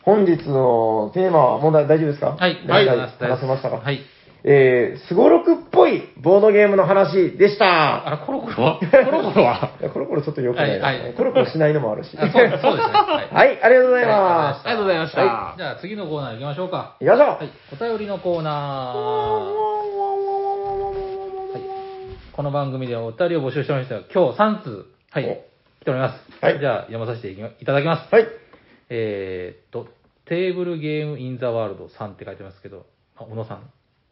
[0.01, 2.35] 本日のテーマは、もう大丈夫ですか？
[2.35, 2.57] はい。
[2.67, 3.77] 大体はい話せましたか？
[3.77, 4.01] はい。
[4.45, 8.05] えー、すごろくっぽいボードゲームの話でした。
[8.05, 9.71] あら、コロコロコロコロは？
[9.93, 12.09] コロコロちょっと良くないな、はいはいコロコロしないのもあるし。
[12.17, 12.69] あそうそうですね。
[12.69, 13.29] はい。
[13.33, 14.67] はい、ありがとうございます。
[14.67, 15.21] ありがとうございました。
[15.23, 16.97] はじゃあ次のコーナー行きましょうか。
[16.99, 17.49] よいしょ、はい。
[17.71, 18.97] お便りのコーナー。
[21.53, 21.61] はい。
[22.33, 26.19] この番組ではお便りを募集しておりましたが、今日3通、はい、来ております。
[26.41, 28.13] はいじゃあ読まさせていきまいただきます。
[28.13, 28.27] はい。
[28.89, 29.87] えーっと、
[30.25, 32.85] テーブルゲームインザワールドさんって書いてますけど、
[33.15, 33.61] あ、小野さん。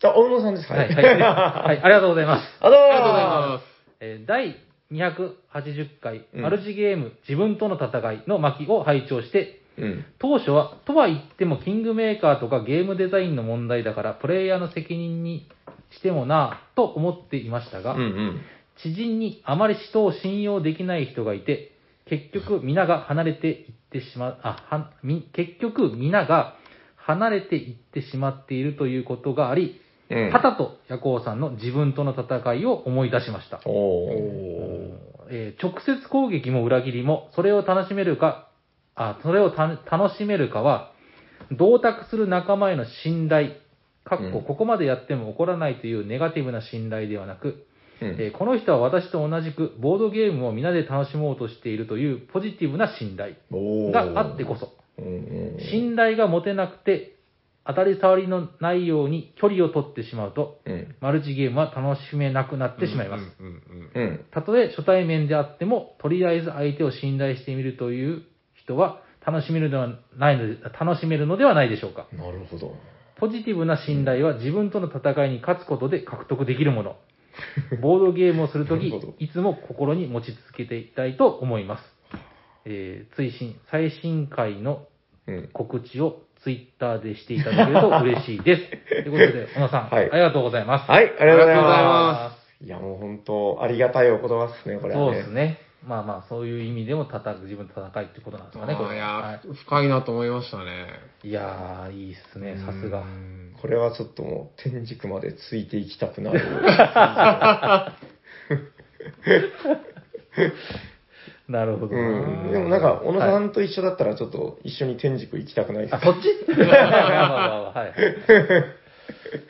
[0.03, 0.71] あ、大野さんです。
[0.71, 2.43] はい、はい、はい、はいありがとうございます。
[2.59, 3.63] あどうもありがとうございます。
[3.99, 4.55] えー第
[4.91, 10.05] 280回、うんマルチゲーム自分との戦いの巻を拝聴して、うん。
[10.19, 15.47] 当初は、とは言ってもキングメーカーとかゲームデザインの問題だから、プレイヤーの責任に
[15.91, 18.41] してもなぁと思っていましたが、うんうん。
[18.83, 21.71] 知人にあまり人を信用できない人がいて、
[22.05, 26.55] 結局皆が離れていってしまう、あ、はみ結局皆が
[26.97, 29.80] 離れていってしまっているということがあり、
[30.11, 30.31] うん。
[30.31, 33.61] パタとヤコウさんの自分との戦いを思い出しました。
[35.31, 38.49] えー直接攻撃も裏切りも、それを楽しめるか、
[38.95, 40.91] あ、それをた楽しめるかは、
[41.51, 43.51] 同卓する仲間への信頼、
[44.03, 47.65] かっこうんここまでやっても怒らないというネガティブな信頼ではなく、
[48.01, 53.35] うんえーこの人は私と同じくボードゲームを皆で楽しもうとしているというポジティブな信頼
[53.91, 54.73] があってこそ。
[55.71, 57.15] 信頼が持てなくて、
[57.65, 60.95] 当たり障りのないように距離を取ってしまうと、うん。
[60.99, 63.21] マルチゲームは楽しめなくなってしまいます。
[63.39, 64.25] うんうんうんうん。
[64.31, 68.23] たとえ初対面であっても、とりあえず相手を信頼してみるという
[68.55, 72.07] 人は楽しめるのではないので、楽しめるのではないでしょうか。
[72.13, 72.73] なるほど。
[73.17, 76.95] ポジティブな信頼は自分との戦いに勝つことで獲得できるもの。
[77.81, 81.83] ボードゲームをするときなるほど、いつも心に持ち続けていきたいと思います。
[82.65, 84.87] えー、追伸、最新回の
[85.27, 85.49] うん。
[85.53, 88.61] 告知をツイッターでしていただけると嬉しいです。
[88.89, 90.89] ということで、小野さん、はいありがとうございます。
[90.89, 91.63] はい、ありがとうございま。
[91.63, 95.05] ますいや、もう本当、ありがたいお言葉ですね、これはね。
[95.05, 95.59] そうですね。
[95.85, 99.39] まあまあ、そういう意味でも戦う、自分と戦いってことなんですかね、これいやは。
[99.43, 100.87] ー、深いなと思いましたね。
[101.23, 103.03] い、いやー、いいっすね、さすがう。
[103.05, 106.41] んこれはちょっともう、天竺までついていきたくなる。
[111.51, 112.09] なるほどうな。
[112.47, 112.51] ん。
[112.51, 116.27] でもなんか、小野さはいんと一緒だったら、ちょっと一緒に天竺行きたくないですあ、かそっち？
[116.57, 117.93] まあまあまあまあ、はい。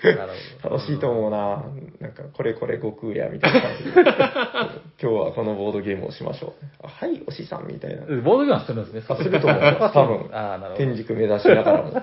[0.04, 0.32] なる
[0.64, 0.76] ほど。
[0.76, 1.64] 楽しいと思うな
[2.00, 3.92] なんか、これこれ悟空や、みたいな感じで。
[4.02, 6.54] 今日はこのボードゲームをしましょう。
[6.84, 8.06] あはい、おしさん、みたいな。
[8.06, 9.04] ボードゲームはするんですね？
[9.08, 10.30] あすると思います、多分。
[10.32, 10.76] あーなるほど。
[10.78, 12.02] 天竺目指しながらも。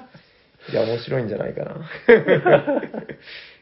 [0.70, 1.76] いや、面白いんじゃないかな。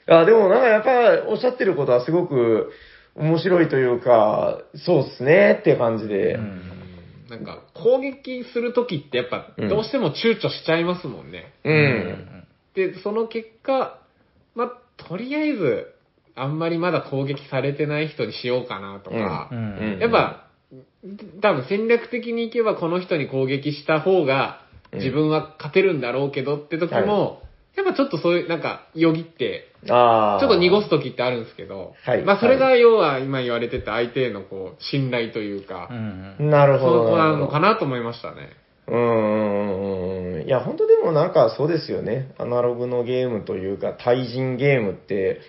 [0.20, 0.84] あでもなんかやっ
[1.24, 2.72] ぱおっしゃってることはすごく
[3.16, 6.34] 面白いというか、そうっすねって感じで。
[6.34, 6.62] うん。
[7.30, 11.52] なんか、攻撃するときってやっぱ、どうしても躊躇しちゃいますもんね。
[11.64, 12.46] うん。
[12.74, 13.98] で、その結果、
[14.54, 14.72] まあ、
[15.08, 15.92] とりあえず、
[16.36, 19.50] あんまりまだ攻撃されてない人にしようかなとか、
[19.98, 20.46] やっぱ、
[21.40, 24.60] 多分戦略的にいけばこの人に攻撃した方が
[24.92, 24.98] うん。
[25.00, 27.42] 自分は勝てるんだろうけどって時も、
[27.76, 30.40] やっぱちょっとそういう、なんか、よぎって、ああ。
[30.40, 37.04] ちょっと濁す時ってあるんですけど、はいまあそれが要は今言われてた相手へのこう、信頼というかう、んなるほど。
[37.04, 38.50] そこなのかなと思いましたね。
[38.88, 40.46] うんうんうん。
[40.46, 42.32] いや、本当でもなんかそうですよね。
[42.38, 45.40] アナログのゲームというか、対人ゲームって、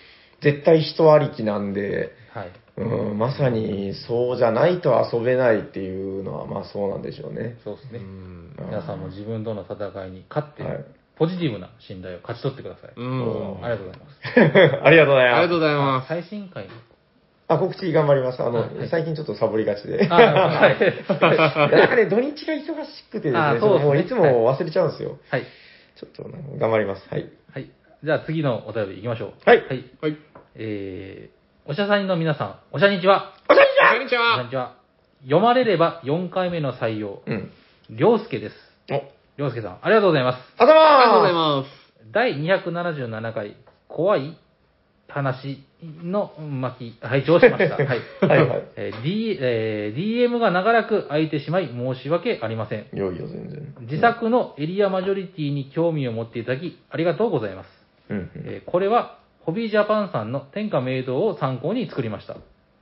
[0.41, 2.51] 絶対人ありきなんで、はい。
[2.77, 7.57] うん、まさにそうじゃないと遊べないっていうのは、まあそうなんでしょうね。
[7.63, 7.99] そうですね。
[7.99, 10.85] うん皆さんも自分との戦いに勝ってはい、
[11.17, 12.93] ポジティブな信頼を勝ち取ってください。
[12.95, 13.65] うん。
[13.65, 14.81] ありがとうございます。
[14.85, 15.37] ありがとうございます。
[15.37, 16.07] ありがとうございます。
[16.07, 16.69] 最新回の。
[17.49, 18.43] あ、告知頑張ります。
[18.43, 20.05] あの、はい最近ちょっとサボりがちで。
[20.09, 20.77] あ、はい。
[21.09, 25.17] なんかね、土日が忙しくてですね、あそうですねもういつも忘れちゃうんですよ。
[25.29, 25.43] はい。
[25.95, 27.07] ちょっとね頑張ります。
[27.09, 27.29] はい。
[27.53, 27.69] はい。
[28.03, 29.31] じゃあ次のお便り行きましょう。
[29.45, 29.83] はいはい。
[30.01, 30.17] はい。
[30.55, 33.33] えー、おしゃさんの皆さん、おしゃにちは。
[33.49, 34.33] おしゃにこんにちは。
[34.33, 34.75] おしゃにちは。
[35.23, 37.51] 読まれれば4回目の採用、うん。
[37.89, 38.55] りょうすけです。
[38.91, 39.03] お、
[39.37, 40.39] りょうすけさん、ありがとうございます。
[40.57, 42.11] ありがとうございます。
[42.11, 43.55] 第277回、
[43.87, 44.37] 怖い
[45.07, 45.63] 話
[46.03, 47.75] の巻き、拝聴しました。
[47.77, 47.87] はい。
[48.21, 48.63] はいはい。
[48.75, 52.85] えー D えー DM が長らく空いてしまい申し訳ありません。
[52.93, 53.75] いよいよ全然。
[53.81, 57.85] 自作のエリアマジョリティに興味を持っていただき、ありがとうございます。
[58.09, 58.31] うんうん。
[58.45, 62.35] えーこれは、ホビージャパンさんの天下明堂を参考に作りました。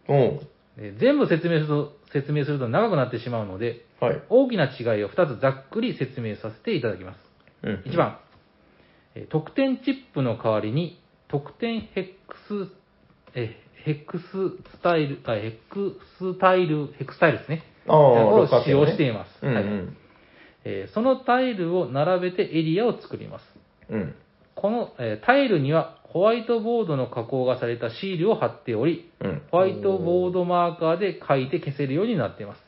[0.07, 0.39] おう
[0.77, 4.23] えー全部説明すると、説明すると長くなってしまうので、はい。
[4.29, 7.17] 大きな違いを2つざっくり説明させていただきます。
[7.63, 7.97] うん1。
[7.97, 8.19] 番、
[9.15, 12.71] えー得点チップの代わりに、得点ヘックス、
[13.35, 14.23] えーヘックス
[14.77, 17.63] スタイル、あ、ヘックスタイル、ヘックスタイルですね。
[17.87, 19.45] ああ、を使用六角形ねしています。
[19.45, 19.97] はいうんうん。
[20.63, 23.43] えーそのタイルを並べてエリアを作ります。
[23.89, 24.15] うん。
[24.55, 29.41] この、えータイルにはホワイトボードの加工がされたシールを貼っており、うん。
[29.51, 32.61] ホワイトボードマーカーで書いて消せるようになっています。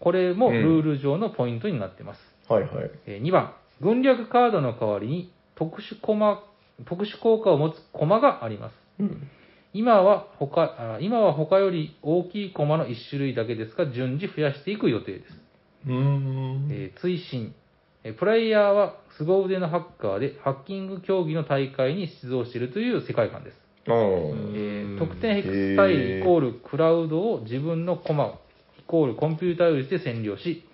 [0.00, 2.20] これもルール上のポイントになっています。
[2.50, 2.90] はいはい。
[3.06, 3.52] え2番、
[3.82, 6.42] 軍略カードの代わりに特殊コマ、
[6.86, 8.74] 特殊効果を持つコマがあります。
[8.98, 9.28] うん。
[9.74, 15.40] 今は他、あ今は他より大きいコマの1種類だけですが、順次増やしていく予定です。
[15.86, 16.68] うーん。
[16.70, 17.63] えー追伸えー
[18.12, 23.56] プレイヤーは凄腕のハッカーでハッキング競技の大会に出場しているという世界観です。
[23.86, 28.44] えー得点ヘクスタイルイコールクラウドを自分のコマイ
[28.86, 30.64] コールコンピュータウイルスで占領し、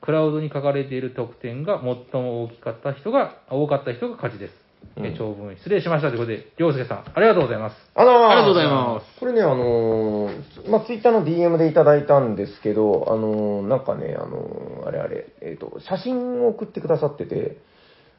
[0.00, 4.69] クラウドに書かれている得点が最も大きかった人が、多かった人が勝ちです。
[4.96, 7.76] えーうん長文失礼しましたということで、りょうすけさん、ありがとうございます。
[7.94, 9.20] あらありがとうございます。
[9.20, 17.58] これね、あのーまあ、ツイッターの DM でいただいたんですけど、あのーなんかね、あのーあれあれ、えっ、と、写真を送ってくださってて、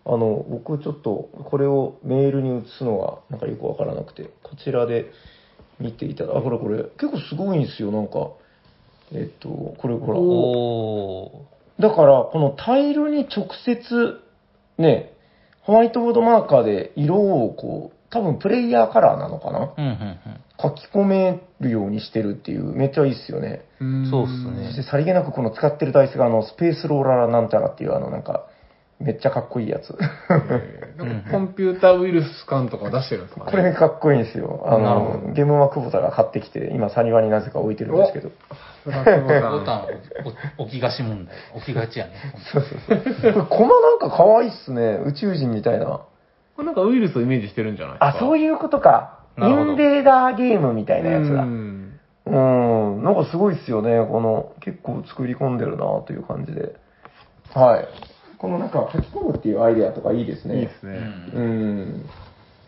[0.06, 5.12] あの、僕ちょっとこれをメールに移すのがなんかよくわからなくて、こちらで
[5.80, 8.32] 見ていただ、あ、これこれ、結構すごいんですよ、なんか。
[9.14, 10.20] えっ、と、これほら。
[10.20, 11.46] お
[11.82, 14.20] だから、このタイルに直接、
[14.78, 15.14] ね、
[15.62, 19.74] ホワイトボードマーカーで色をこう、多分プレイヤーカラーなのかな？
[19.78, 20.18] うんうん
[20.62, 23.66] 書き込めるようにしてるっていう、めっちゃいいっすよね。
[24.12, 24.68] そうっすね。
[24.68, 28.46] そしてさりげなくこの使ってるダイスがあの、スペースローラーなんちゃらっていうあの、なんか、
[29.04, 29.92] めっちゃかっこいいやつ。
[30.98, 33.46] なんかコンピューターウイルス感とか出してるんですか？
[33.46, 33.52] ね。
[33.52, 34.64] これかっこいいんですよ。
[34.68, 38.30] あの、ゲームは久保田が買ってきて、今、サニワになぜか置いてるんですけど。
[38.86, 38.92] ボ
[39.64, 39.88] タン
[40.58, 41.36] お置きがち問題。
[41.56, 42.14] 置きがちやね。
[42.52, 43.34] そうそうそう。
[43.34, 45.00] これ、コマなんか可愛いっすね。
[45.06, 45.86] 宇宙人みたいな。
[45.86, 46.08] こ
[46.60, 48.08] れなんかウイルスをイメージしてるんじゃないですか？
[48.18, 49.20] あ、そういいうことか。
[49.38, 51.44] インベーダーゲームみたいなやつだ。
[51.44, 52.30] んう
[53.00, 56.76] ん、なんかすごいっすよね、この、結構作り込んでるなという感じで。
[57.54, 57.88] はい。
[58.42, 60.56] このなんか書き込むっていうアイデアとかいいですね。
[60.56, 60.92] ういいですね。
[60.94, 60.98] ん
[61.36, 62.06] うん。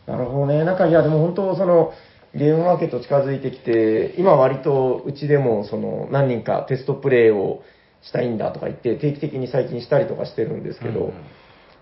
[0.06, 0.64] なるほどね。
[0.64, 1.94] なんかいや、でも本当その、
[2.36, 7.62] ゲームマーケット近づいてきて、今割とうちでもその何人かテストプレイを
[8.02, 11.14] したいんだとか言って定期的に最近したりとかしてるんですけど、うん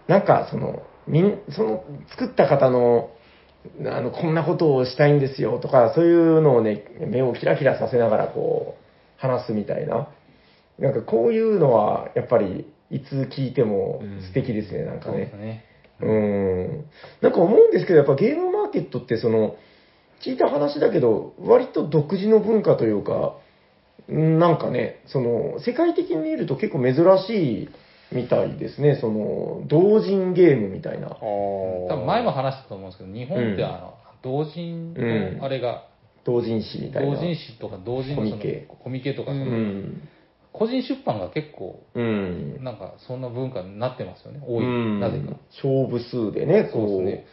[0.08, 3.12] なんかその、みん、その作った方の、
[3.86, 8.82] あの、こんなことをしたいんですよとか、そういうのをね、目をキラキラさせながらこう、
[9.18, 10.10] 話すみたいな。
[10.80, 15.18] なんかこういうのは、やっぱり、いつ聞いても素敵ですね、なんかね。
[15.18, 15.66] ね。
[16.02, 16.86] うん。
[17.22, 19.56] なんか思うんですけど、やっぱゲームマーケットってその、
[20.24, 23.36] 聞いた話だけど、割と独自の文化というか、
[24.10, 27.70] うんなんかね、その、世界的に見ると結構珍しい
[28.12, 31.10] みたいですね、その、同人ゲームみたいな。
[31.10, 35.86] 多分前も話したと思うんですけど、日本ってあの、同人うんのあれが、
[36.26, 37.16] 同人誌みたいな。
[37.16, 40.10] 同人誌とか同人のそのコミケコミケとか、ううんん。
[40.54, 42.64] 個人出版が結構、うん。
[42.64, 44.42] なんかそんな文化になってますよね。
[44.46, 44.66] 多い。
[44.66, 45.38] うんなぜか。
[45.56, 46.88] 勝負数でね、こう。
[46.88, 47.26] そうですね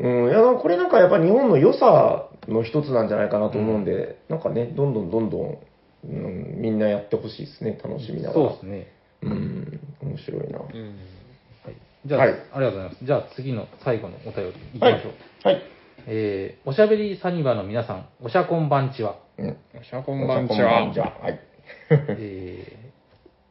[0.00, 5.58] うん、いや、これなんかやっぱ日本の良さの一つなんじゃないかなと思うんで、なんかね、どんどんどんどん、
[6.04, 8.34] うん、みんなやってほしいですね、楽しみながら。
[8.34, 8.92] そうですね。
[9.22, 10.58] うん、面白いな。
[10.58, 11.76] うんはい。
[12.06, 13.04] じゃあ、はいありがとうございます。
[13.04, 15.48] じゃあ次の最後のお便りいきましょう。
[15.48, 15.62] はい。
[16.06, 19.16] えー、おしゃべりサニバの皆さん、おしゃこんばんちは。
[19.36, 19.56] うん。
[19.82, 20.56] シャこんばんちは。
[20.56, 21.12] こんばんちは。
[21.20, 21.49] はい。
[22.18, 22.90] え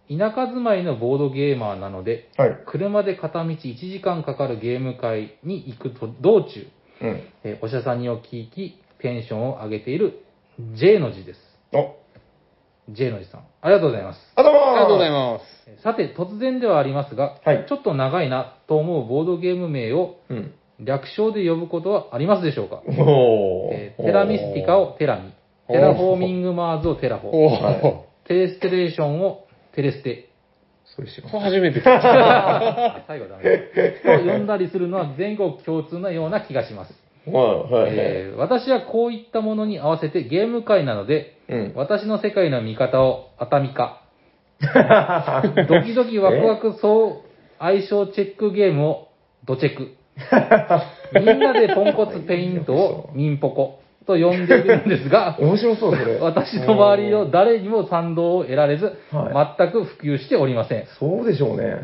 [0.09, 2.57] ー、田舎住まいのボードゲーマーなので、はい。
[2.65, 6.67] 車で片道1時間かかるゲーム会に行くと道中、
[7.01, 7.21] うん。
[7.43, 10.19] えーおしゃさんにを聞き、テンションを上げている
[10.73, 11.39] J の字です。
[11.73, 11.95] お、
[12.89, 13.41] J の字さん。
[13.61, 14.33] ありがとうございます。
[14.35, 15.11] あどうもありがとうございす。
[15.11, 15.43] ます。
[15.67, 20.53] えーさて、突然ではありますが、はいちょっと長いなと思うボードゲーム名をうん。
[20.81, 25.33] 略称で呼ぶことはありますでしょうか、おーえーテラミスティカをテラミ、
[25.67, 27.99] テラフォーミングマーズをテラフォおー、ー、
[28.29, 30.29] テレステレーションをテレステ、
[30.95, 33.03] そうしよ初めて聞いた。
[33.07, 34.03] 最後はダメです。
[34.03, 36.93] と呼んだりするのは全国共通のような気がします。
[37.25, 37.31] う。
[37.33, 37.93] はい、はい、はい。
[37.95, 41.73] えー私はこういったものに合わせてゲーム界なので、うん。
[41.75, 44.03] 私の世界の見方を熱海化。
[45.67, 49.07] ドキドキワクワクそう、相性チェックゲームを
[49.45, 49.95] ドチェク。
[51.19, 53.78] みんなでポンコツペイントをミンポコ
[54.09, 56.17] と呼んでいるんですが、 面白そう、それ。
[56.17, 60.85] 私の周りの誰にも賛同を得られず、は全く普及しておりません。
[60.99, 61.75] そうでしょうね。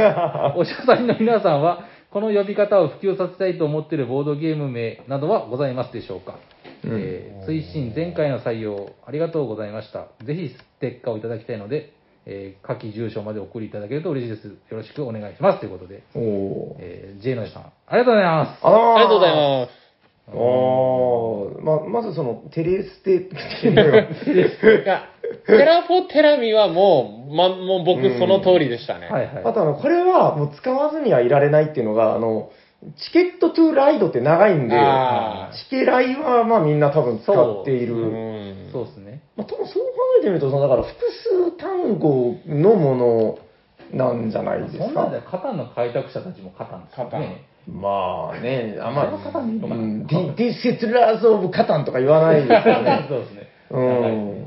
[0.56, 6.36] おしゃさんの皆さんは、この呼び方を普及させたいと思っているボードゲーム名などはございますでしょうか、
[6.84, 10.06] うんえー推進前回の採用ありがとうございました。
[10.24, 11.90] ぜひステッカーをいただきたいので、
[12.24, 14.46] えー、下記住所まで送りいただけると嬉しいです。
[14.46, 15.60] よろしくお願いします。
[15.60, 16.80] ということで、おおー。
[16.80, 18.66] えー、J のさん、ありがとうございます。
[18.66, 19.83] ありがとうございます。
[20.28, 23.36] あーま、まずその、テレステって
[23.68, 23.84] いうの
[24.84, 25.08] が
[25.46, 29.08] テラフォテラミはもう、ま、もう僕その通りでしたね。
[29.08, 29.42] はいはい。
[29.44, 32.50] あとあの、これはもう使わずにはいられないっていうのが、あの、
[32.98, 37.94] チケットトゥーライドって長いんで、あチケライはまあみんな多分使っている。
[37.94, 39.20] うんそうですね。
[39.36, 43.38] まあ多分そう考えてみると、そのだから複数単語のもの
[43.92, 45.20] なんじゃないですかそんなんで。
[45.22, 47.44] カタンの開拓者たちもカタンですよカタンね。
[47.66, 53.06] まあね、あんまうんディディセトラーズ・オブ・カタンとか言わないですよね。
[53.08, 53.48] そうですね。
[53.70, 54.44] うん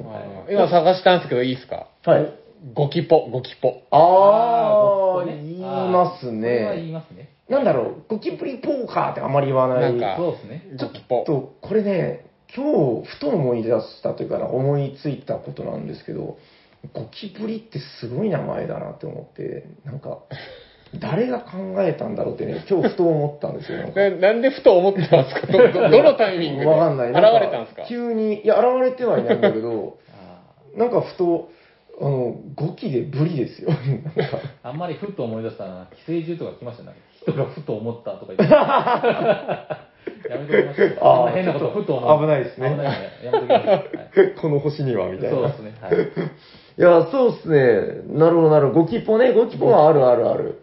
[0.50, 1.88] 今探したんですけどいいですか？
[2.06, 2.34] はい。
[2.74, 3.82] ゴキポ、ゴキポ。
[3.92, 6.94] ああ、ーね言いますあーこれは言いね。
[6.94, 7.30] ますね。
[7.50, 9.82] なんだろう、ゴキブリポーカーってあんまり言わない。
[9.82, 10.64] なんかそうですね。
[10.80, 11.24] ゴキポ。
[11.26, 16.38] と、これね、今日、ふと思い出したというかな、思いついたことなんですけど、
[16.94, 20.20] ゴキブリってすごい名前だなって思って、なんか、
[21.00, 23.80] 誰が考えたんだろうってね、今日ふと思ったんですよ。
[23.94, 25.48] なななんでふと思ってたんですか？
[25.48, 26.66] どどどのタイミングで？
[26.66, 27.10] わかんない。
[27.10, 27.84] 現れたんですか？
[27.88, 29.98] 急に、いや、現れてはいないんだけど、
[30.76, 31.50] あなんかふと、
[32.00, 33.70] あの、ゴキでブリですよ。
[33.70, 36.96] なんかーあんまりふと思い出したら、寄生獣とか来ましたね。
[37.22, 38.46] 人がふと思ったとか言って。
[40.30, 40.98] やめときましょう。
[41.02, 42.22] あ変なことふと思う。
[42.22, 43.10] 危ないですね危ないね。
[43.26, 43.68] やめときましょう。
[43.68, 43.80] は
[44.30, 45.36] いこの星には、みたいな。
[45.36, 45.74] そうですね。
[45.82, 45.94] はい。
[45.96, 48.02] いや、そうっすね。
[48.18, 48.82] なるほど、なるほど。
[48.82, 50.62] ゴキポね、ゴキポはあるあるある。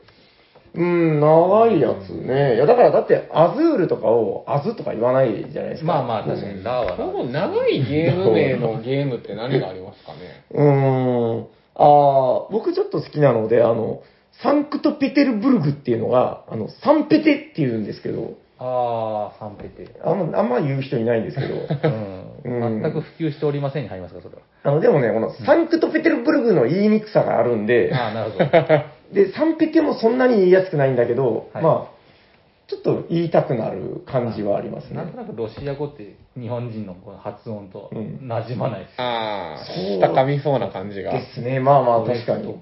[0.76, 2.56] うん、長いやつね。
[2.56, 5.86] いや、だからだって、アズールとかを、アズとか言わないじゃないですか。
[5.86, 7.32] まあまあ、確かに、ラーはラこのー。
[7.32, 10.18] 長いゲーム名の ゲームって何がありますかね？
[10.52, 11.40] うーん。
[11.40, 11.44] あ
[11.76, 14.02] あ、僕ちょっと好きなので、あの、
[14.42, 19.88] サンクトペテルブルグっていうのが、あの、サンペテっていうんですけど、あー、サンペテ。
[20.04, 21.54] あんま、あんま言う人いないんですけど、
[22.44, 22.82] うん。
[22.82, 24.42] 全く普及しておりませんに入りますか、それは。
[24.64, 28.44] あの、でもね、このサンクトペテルブルグの言いにくさがあるんで、ああ、なるほど。
[29.14, 31.94] で、サンペテもそんなに言いやすくないんだけど、はいまあ、
[32.66, 35.10] ちょっと言いたくなる感じはありますねなん。
[35.10, 39.00] となくロシア語って日本人のこの発音とうん馴染まないです。
[39.00, 41.12] ああ、そう下噛みそうな感じが。
[41.12, 41.60] ですね。
[41.60, 42.44] まあまあ、確かに。
[42.44, 42.58] ド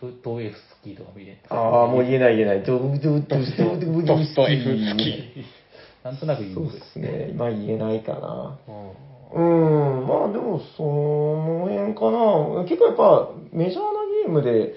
[0.00, 2.62] ドドエフスキーとかも言えああ、もう言えない言えない。
[2.62, 6.04] ドブドブドブドブドブドストエフスキー。
[6.04, 7.32] なんとなく言いそうですね。
[7.34, 8.58] まあ言えないかな。
[8.68, 12.64] うんうん、まあでもその辺かな。
[12.64, 13.90] 結構やっぱメジャーな
[14.24, 14.74] ゲームで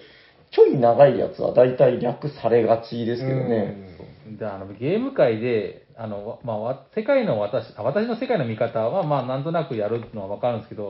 [0.56, 3.76] ちょい長いやつは大体略されがちですけどね。
[4.40, 10.86] であのゲーム界で、あのまあわ、世界の私あ、私の世界の見方は、まあ、なんとなくやるのはわかるんですけど、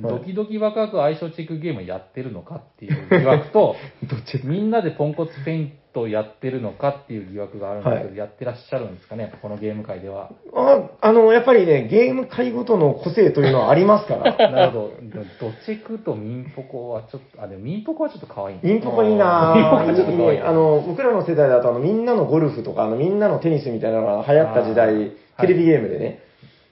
[0.00, 0.18] はい。
[0.18, 3.76] ドキドキワクワク相性チェックゲームやってるのかっていう疑惑と、
[4.44, 10.30] みんなでポンコツペイントやってるのかっていう疑惑があるんですけど、はいやってらっしゃるんですかね、やっぱこのゲーム界では。
[10.54, 14.36] ああの、やっぱりね、ゲーム界ごとの個性というのはありますから。
[14.50, 14.92] なるほど。
[15.02, 26.20] でもドチェクとミンポコはちょっと、あ、でもミンポコはちょっと可愛いねインポコいいなイ ンポコちょっと可愛いあの、僕らの世代だと、あの、みんなのゴルフとか、あの、みんなのテニスみたいなのが流行った時あー代、テレビゲームでね、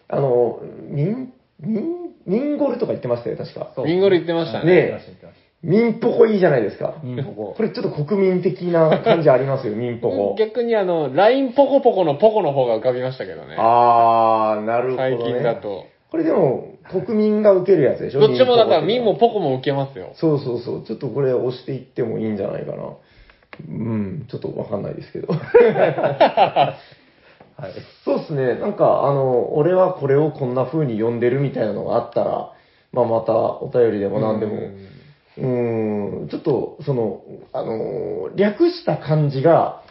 [0.09, 3.73] あの、ミン、ミン、ミンゴルとか言ってましたよ、確か。
[3.75, 4.67] そうミンゴル言ってましたね。
[4.67, 7.03] ね言ってました言ってましミンポコいいじゃないですかた。
[7.03, 7.63] ミンポコこ。
[7.63, 10.37] れちょっと国民的な感じありますよ、 ミンポコ。
[10.39, 13.57] 逆にあの、ラインポコポコのポコの方が浮かびましたけどね。
[13.59, 15.17] あー、なるほど、ね。
[15.17, 15.57] 最近だ。
[15.57, 15.87] と。
[16.11, 18.21] これでも、国民が受けるやつでしょ？
[18.21, 20.11] どっちもだからミンもポコも受けますよ。
[20.15, 20.83] そうそうそう。
[20.85, 22.95] ちょっとこれ押していってもいいんじゃないかな。
[23.69, 25.35] うん、ちょっとわかんないですけど。
[25.35, 26.77] は
[27.67, 27.71] い。
[28.05, 28.55] そうですね。
[28.55, 32.53] なんか、あの、俺はこれをこんな風に呼んでるみたいなのがあったら、
[32.93, 37.23] まあまたお便りでも何でも、うーん、ちょっと、その、
[37.53, 39.83] あの、略した感じが、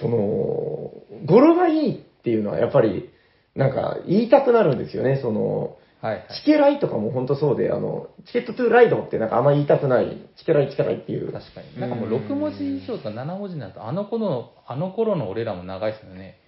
[0.00, 3.10] その、語呂がいいっていうのはやっぱり、
[3.54, 5.18] なんか言いたくなるんですよね。
[5.22, 6.26] その、はいはい。
[6.40, 11.32] チケライとかも本当そうで、あの、チケットトゥーライドってなんかあんま言いたくない、チケライチケライっていう。
[11.32, 11.80] 確かに。
[11.80, 16.38] なんかもう6文字以上とか7文字になると、あの頃の、あの頃の俺らも長いですよね。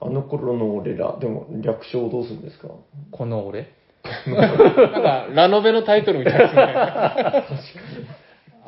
[0.00, 2.68] あの頃の俺ら、でも略称どうするんですか？
[3.10, 3.72] この俺？
[4.26, 6.62] なんか、ラノベのタイトルみたいですね。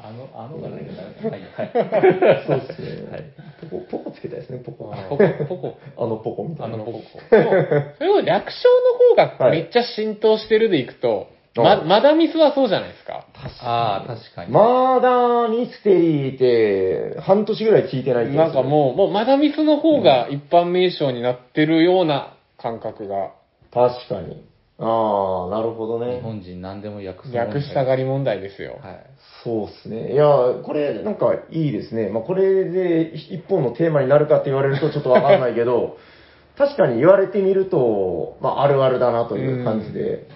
[0.05, 1.03] あの、あのがないかな。
[1.31, 2.45] はい、はい。
[2.47, 3.11] そうですね。
[3.11, 3.25] はい。
[3.71, 4.93] ポコ、ポコつけたいですね、ポコ。
[5.09, 5.79] ポコ、ポコ。
[5.97, 6.75] あのポコみたいな。
[6.75, 6.99] あのポコ。
[7.31, 7.51] でも
[7.99, 8.69] それを略称
[9.17, 13.27] の方がめっちゃ浸透してるでいくと、はいま、マダミスはそうじゃないですか。
[13.61, 14.51] ああ、確かに。
[14.51, 23.33] マーダーミステリーって、半年ぐらい聞いてないなんかもう、もうマダミスの方が一般名称になってるような感覚が、
[23.71, 24.43] 確かに。
[24.79, 26.21] ああ、なるほど日ね。
[26.23, 27.33] 本人何でも訳す。
[27.33, 28.79] 略したがり問題ですよ。
[28.83, 29.07] はい。
[29.45, 30.13] そうですね。
[30.13, 30.27] いや、
[30.65, 32.09] これなんかいいですね。
[32.09, 35.99] まあこれで一本のテーマになるかって言われるとちょっとわかんないけど、
[36.57, 40.27] 確かに言われてみると、まああるあるだなという感じで、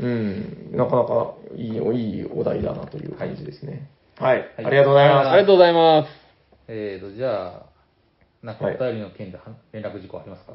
[0.00, 3.88] うん、なかなかいい、いいお題だなという感じですね。
[4.18, 4.44] はい。
[4.56, 5.28] ありがとうございます。
[5.28, 6.08] ありがとうございます。
[6.68, 7.62] えーと、じゃあ、
[8.42, 10.52] なんかお便りの件では連絡事項ありますか、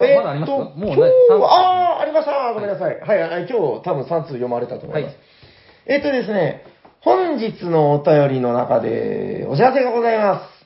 [0.00, 2.52] えーっともう今日三は、あー、ありました。
[2.52, 3.00] ごめんなさい。
[3.00, 5.12] はい、はい、今日多分3通読まれたと思います。
[5.12, 5.16] はい
[5.88, 6.64] えーっとですね、
[7.00, 10.56] 本日のお便りの中でお知らせがございます。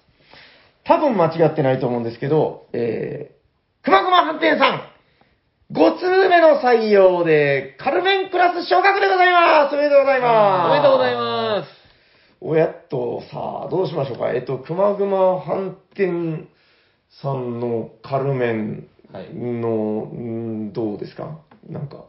[0.84, 4.90] 多分間違ってないと思うんですけど、えー、くまくま飯店さん、
[5.72, 9.74] 5通目の採用で、カルメンクラス昇格でございます。
[9.74, 10.66] おめでとうございます。
[10.66, 11.80] おめでとうございます。
[12.40, 14.32] おやっと、さあ、どうしましょうか。
[14.32, 16.48] えっと、くまぐま飯店
[17.22, 21.40] さんのカルメンの、んどうですか？
[21.68, 22.04] なんか、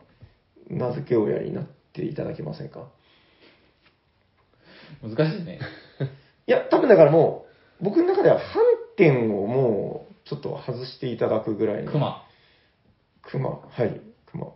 [0.69, 2.87] 名付け親になっていただけませんか？
[5.01, 5.59] 難しいね。
[6.47, 7.45] いや、多分だからも
[7.81, 8.41] う、僕の中では飯
[8.97, 11.91] 店をもう、ちょっと外していただくぐらいの。
[11.91, 12.23] 熊。
[13.23, 13.49] 熊。
[13.49, 14.47] はい、熊。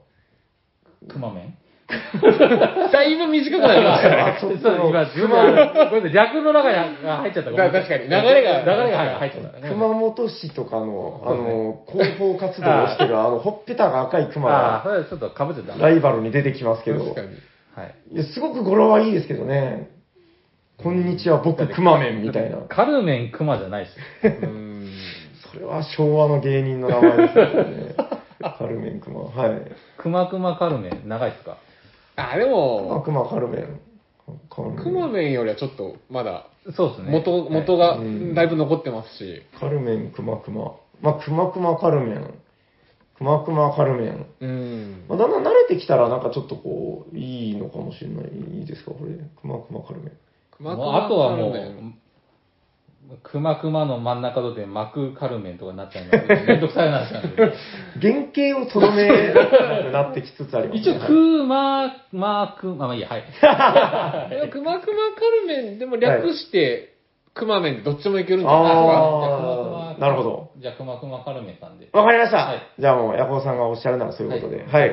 [1.08, 1.58] 熊麺
[2.92, 4.16] だいぶ短くなりましたね。
[4.16, 4.54] あそう、
[4.90, 6.76] 今、自分で、これで略の中に
[7.06, 9.68] 入っちゃっただ確かに流れが流れが入っちゃった。
[9.70, 15.78] 熊本市とかの、あの、広報活動をしてる、あの、ほっぺたが赤い熊が、れちょっとかぶってた。
[15.78, 17.00] ライバルに出てきますけど。
[17.04, 17.28] 確かに。
[17.76, 17.84] は
[18.20, 18.24] い。
[18.24, 19.90] すごく語呂はいいですけどね。
[20.82, 22.58] こんにちは、僕、クマメンみたいな。
[22.68, 23.90] カルメン熊じゃないし。
[24.24, 24.90] うーん。
[25.54, 27.96] それは昭和の芸人の名前ですよね。
[28.58, 29.22] カルメンクマ。
[29.22, 29.62] はい。
[29.98, 31.58] クマクマカルメン、長いっすか？
[32.16, 33.80] あ、でも、クマカルメン。
[34.49, 37.11] カルメンクマメンよりはちょっとまだそうですね。
[37.11, 39.43] 元、元がうんだいぶ残ってますし。
[39.59, 40.76] カルメン、クマクマ。
[41.01, 42.34] まあ、クマクマカルメン。
[43.18, 44.26] クマクマカルメン。
[44.39, 45.05] うん。
[45.07, 48.59] まあ、だんだん慣れてきたら、なんかちょっとこう、いいのかもしれない。
[48.59, 49.13] いいですか、これ。
[49.13, 50.11] クマクマカルメン。
[50.51, 51.93] クマクマあとはもカルメンう、
[53.24, 57.53] クマクマの真ん中とで巻くカルメンとかになっちゃうので、 めんどくさい話なんで。
[58.01, 59.34] 原型をとどめな
[59.84, 63.24] くなってきつつあります、一応、クマ、マク、まあまあいいや、はい。
[64.36, 66.93] でもクマクマカルメンでも略して、
[67.34, 69.74] クマメンでどっちもいけるんじゃないですか？
[70.00, 70.52] なるほど。
[70.58, 71.89] じゃあ、クマクマカルメンさんで。
[71.91, 72.38] わかりました。
[72.38, 74.64] はいじゃあもう、ヤコウさんがおっしゃるならそういうことで。
[74.64, 74.91] ははい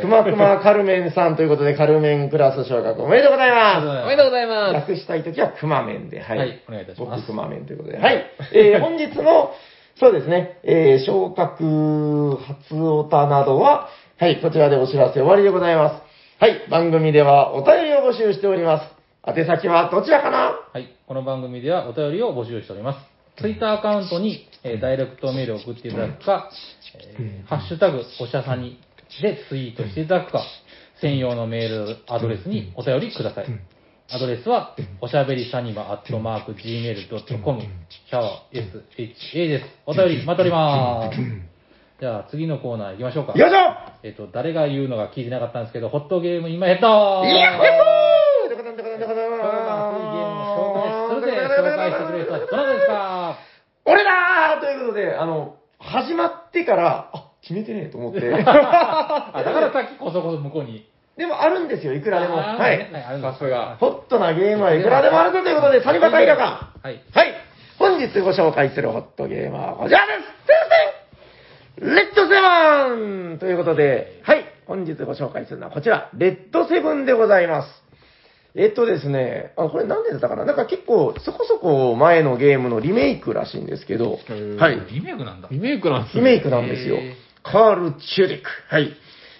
[0.00, 4.48] くまくまカルメンさんということで、カルメンクラス昇格おめでとうございまおめでとうございす。
[4.48, 4.90] ます。
[4.90, 6.38] 略したいときはクマメンで、はい。
[6.38, 7.98] はいお願いいたします僕クマメンということで。
[7.98, 8.24] はい。
[8.54, 9.52] えー、本日の、
[9.96, 13.88] そうですね、えー、昇格、初オタなどは、
[14.18, 16.02] はい、こちらでお知らせ終わりでございます。
[16.40, 18.86] はい、番組ではお便りを募集しております。
[19.24, 20.58] 宛先はどちらかな？
[20.72, 20.88] はい。
[21.06, 23.11] この番組ではお便りを募集しております。
[23.38, 26.50] ツイッターアカウントに、えーダイレクトメールを送っていただくか、
[27.18, 28.78] えーハッシュタグ、おしゃさに
[29.20, 30.44] でツイートしていただくか、
[31.00, 33.46] 専用のメールアドレスにお便りください。
[34.10, 39.64] アドレスは、おしゃべりサニバアットマーク gmail.com、シャワー SHA です。
[39.86, 41.18] お便り待っております。
[42.00, 43.32] じゃあ次のコーナー行きましょうか。
[43.38, 43.56] よいしょ
[44.02, 46.88] えっ、と、誰が言うのか聞いてなかったんですけど、ホットゲーム今ヘッド
[47.24, 49.11] イヤッホー
[52.52, 53.38] どなたですか
[53.86, 58.20] 俺だーということで、あの、始まってから、あ、決めてねえと思って。
[58.36, 60.86] あ、だからさっきこそこそ向こうに。
[61.16, 62.38] でもあるんですよ、いくらでも。
[62.38, 62.78] あーはい。
[62.78, 63.76] ねあるんさすが。
[63.80, 66.68] ホットなゲームはいくらでもあるぞということで、サニバタイラか。
[66.82, 67.00] はい。
[67.12, 67.34] はい。
[67.78, 70.56] 本日ご紹介するホットゲームはこちらです先
[71.80, 74.44] 生レッドセブンということで、はい。
[74.66, 77.81] 本日ご紹介するのはこちら、レッドセブンでございます。
[78.54, 80.44] えっとですね、あ、これ何でだったかな？
[80.44, 84.80] なんか結構そこそこ前のゲームのリメイクらしいんですけど、ーはい。
[84.92, 85.48] リメイクなんだ。
[85.50, 86.98] リメイクなんですリメイクなんですよ。
[87.42, 88.48] カール・チュリック。
[88.68, 88.92] はい。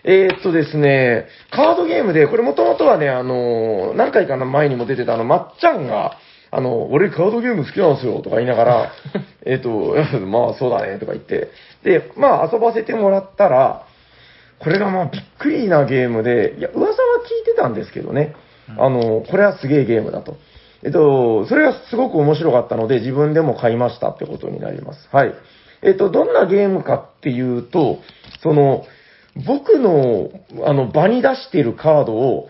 [0.04, 6.16] えーっとですね、カードゲームで、これもともとはね、あの、何回かの前にも出てたあの、まっちゃんが、
[6.50, 8.92] あの、俺カードゲーム好きなんですよ、とか言いながら、
[9.46, 9.94] えーっと、
[10.26, 11.50] まあそうだね、とか言って。
[11.84, 13.86] で、まあ遊ばせてもらったら、
[14.58, 18.34] これがまあびっくりなゲームで、いや、噂は聞いてたんですけどね、
[18.78, 20.36] あの、これはすげえゲームだと。
[20.84, 25.08] えっと、それがすごく面白かったので、自分でも買いましたってことになります。
[25.12, 25.34] はい。
[25.82, 27.98] えっと、どんなゲームかっていうと、
[28.42, 28.84] その、
[29.46, 30.30] 僕の、
[30.66, 32.48] あの、場に出しているカードを、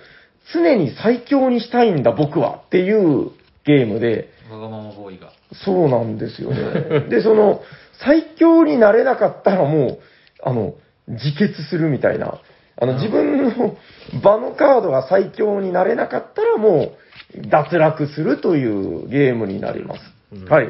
[0.52, 3.30] 常に最強にしたいんだ、僕はっていう
[3.64, 5.32] ゲームで、わがままボーイが。
[5.64, 7.00] そうなんですよね。
[7.08, 7.62] で、その、
[8.04, 9.98] 最強になれなかったらもう、
[10.42, 10.74] あの、
[11.08, 12.38] 自決するみたいな。
[12.82, 13.76] あの、自分の
[14.24, 16.96] 場のカードが最強になれなかったらも
[17.36, 20.00] う、脱落するというゲームになります。
[20.50, 20.68] はい。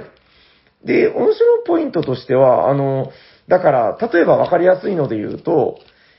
[0.84, 3.10] で、面白いポイントとしては、あの、
[3.48, 5.78] だから、例えば分かりやすいので言うと、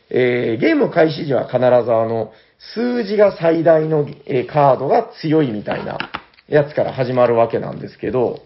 [0.09, 2.31] えーゲーム開始時は必ずあの、
[2.73, 5.99] 数字が最大の、えーカードが強いみたいな
[6.47, 8.39] やつから始まるわけなんですけど、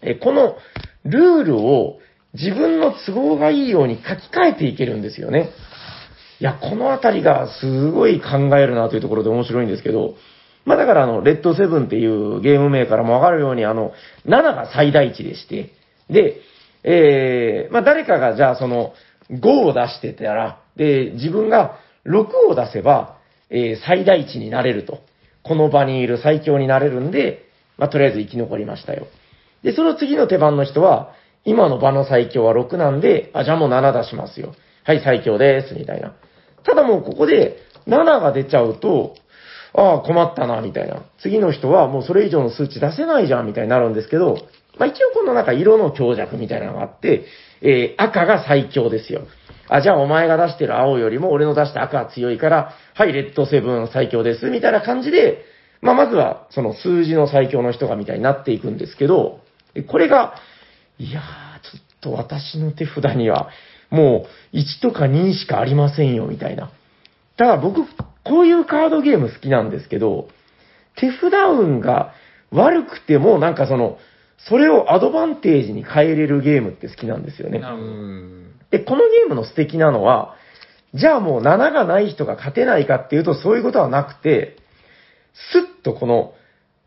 [0.00, 0.56] えーこの
[1.04, 1.98] ルールを
[2.32, 5.50] 自分の都合がいいように書き換えていけるんですよね。
[6.40, 10.14] いや、このあたりがすごい考えるなというところで面白いんですけど、
[10.64, 13.92] まあだからあの、レッドセブンっていうゲーム名からもわかるようにあの、
[14.26, 15.72] 7が最大値でして、
[16.08, 16.40] で、
[16.82, 18.94] えー、まあ誰かがじゃあその、
[19.30, 23.18] 5を出してたら、で、自分が6を出せば、
[23.50, 25.00] えー最大値になれると。
[25.42, 27.46] この場にいる最強になれるんで、
[27.78, 29.06] まあとりあえず生き残りましたよ。
[29.62, 31.12] で、その次の手番の人は、
[31.44, 34.54] 今の場の最強は6なんで、あ、じゃあもう7出しますよ。
[34.84, 36.14] はい、最強です、みたいな。
[36.64, 39.14] ただもうここで7が出ちゃうと、
[39.72, 41.02] ああ、困ったな、みたいな。
[41.20, 44.36] 次の人はもうそれ以上の数値出せないじゃん、みたいになるんですけど、
[44.78, 47.24] まあ一応このなんか色の強弱みたいなのがあって、
[47.62, 49.22] えー赤が最強ですよ。
[49.68, 55.44] あ、じゃあお前が出してる青よりも俺の出した赤が強いから、はい、レッドセブン最強です、みたいな感じで、
[55.80, 59.40] まあまずはその数字の最強の人がみたいになっていくんですけど、
[59.88, 60.34] これが、
[60.98, 63.50] いやー、ちょっと私の手札には、
[63.90, 66.70] もう1とか2しかありませんよ、みたいな。
[67.36, 67.82] ただ僕、
[68.24, 70.28] こういうカードゲーム好きなんですけど、
[70.96, 72.12] 手札運が
[72.52, 73.98] 悪くても、なんかその、
[74.48, 77.60] それをアドバンテージに変えれるゲームって好きなんですよね。
[78.70, 80.34] で、このゲームの素敵なのは、
[80.94, 84.56] じゃあもう7がない人が勝てないかっていうとそういうことはなくて、
[85.52, 86.34] スッとこの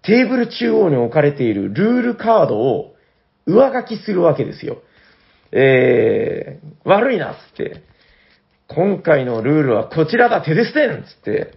[0.04, 2.96] テーブル中央に置かれているルールカードを
[3.46, 4.78] 上書きするわけですよ。
[5.56, 7.84] えー、悪いなっつって、
[8.68, 11.54] 今回のルールはこちらだ、手ですてんっつって、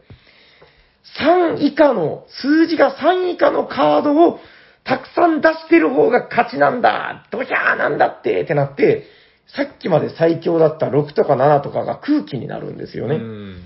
[1.18, 4.38] 3以下の、数字が3以下のカードを
[4.84, 9.04] たくさん出してる方が勝ちなんだドヒャーなんだってってなって、
[9.48, 13.16] さっきまで最強だった6とか7とかが空気になるんですよね。
[13.16, 13.56] うん。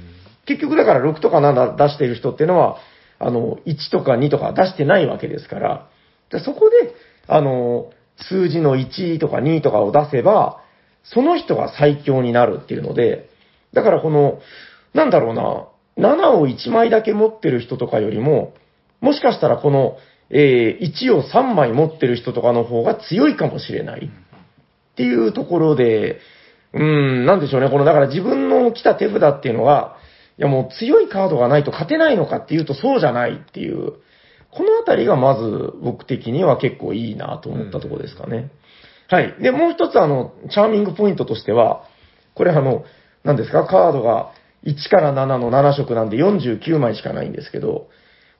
[0.46, 2.78] 結局だから6とか7出してる人っていうのは、
[3.18, 5.88] あの、1とか2とか出してないわけですから、
[6.30, 6.94] でそこで、
[7.26, 7.90] あの、
[8.28, 10.62] 数字の1とか2とかを出せば、
[11.02, 13.30] その人が最強になるっていうので、
[13.72, 14.40] だからこの、
[14.94, 18.54] なんだろうな、7を1枚だけ持ってる人とかよりも、
[19.00, 19.96] もしかしたらこの、
[20.30, 24.06] えー1を3枚持ってる人とかの方が強いかもしれない。
[24.06, 26.20] っていうところで、
[26.72, 27.70] うーん、なんでしょうね。
[27.70, 29.96] この、だから自分の来た手札っていうのが、
[30.38, 33.94] いやもう強いカードがないと勝てないのかっていうとそうじゃないっていう、
[34.52, 38.50] このあたりがまず僕的には結構いいなと思ったところですかね。
[39.08, 39.34] はい。
[39.40, 41.84] で、もう一つあの、チャーミングポイントとしては、
[42.34, 42.84] これあの、
[43.24, 44.32] 何ですか、カードが
[44.64, 47.88] 1から7の7色なんで49枚しかないんですけど、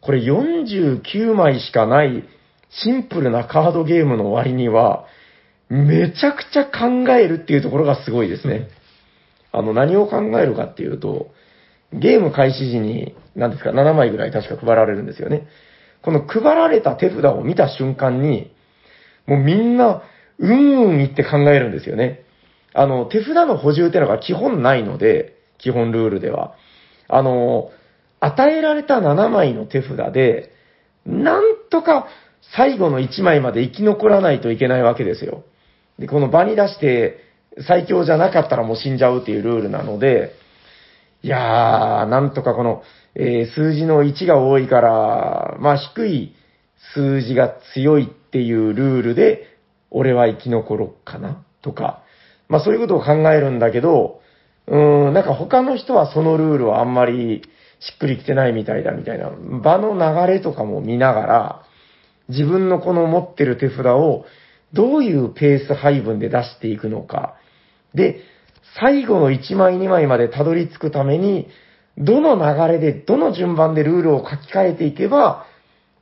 [0.00, 2.24] これ49枚しかない
[2.70, 5.06] シンプルなカードゲームの割には、
[5.68, 8.68] めちゃくちゃ考えるっていうところがすごいですね。
[9.52, 11.30] あの、何を考えるかっていうと、
[11.92, 15.48] ゲーム開始時に、何ですか、7枚ぐらい確か配られるんですよね。
[16.03, 18.53] この配られた手札を見た瞬間に、
[19.26, 20.03] もうみんな、
[20.38, 22.22] うんうん言って考えるんですよね。
[22.72, 26.55] あの、手札の補充ってのが基本ないので、基本ルールでは。
[27.09, 27.70] あの、
[28.20, 30.53] 与えられた7枚の手札で、
[31.05, 32.07] なんとか
[32.55, 35.44] 最後の1枚まで生き残らないといけないわけですよ。
[35.98, 37.18] で、この場に出して
[37.66, 40.32] 最強じゃなかったらもう死んじゃうっていうルールなので、
[41.22, 42.82] いやー、なんとかこの、
[43.14, 46.34] えー数字の1が多いから、まあ低い
[46.94, 49.46] 数字が強いっていうルールで、
[49.90, 52.02] 俺は生き残ろっかなとか、
[52.48, 54.20] まあそういうことを考えるんだけど、
[54.66, 57.42] うーん、なんか他の人はそのルールはあんまり
[57.80, 61.62] しっくりきてないみたいだみたいな、場の流れとかも見ながら、
[62.28, 64.24] 自分のこの持ってる手札を
[64.72, 67.34] どういうペース配分で出していくのか。
[67.95, 68.20] で、
[68.78, 71.49] 最後の1枚2枚までたどり着くために、
[72.00, 75.46] どの流れで、どの順番でルールを書き換えていけば、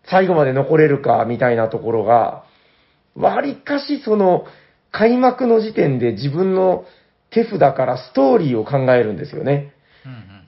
[0.04, 2.44] 最後まで残れるか、みたいなところが、
[3.14, 4.46] わりかしその、
[4.90, 6.84] 開幕の時点で自分の
[7.30, 9.74] 手札からストーリーを考えるんですよね。
[10.06, 10.38] うんうん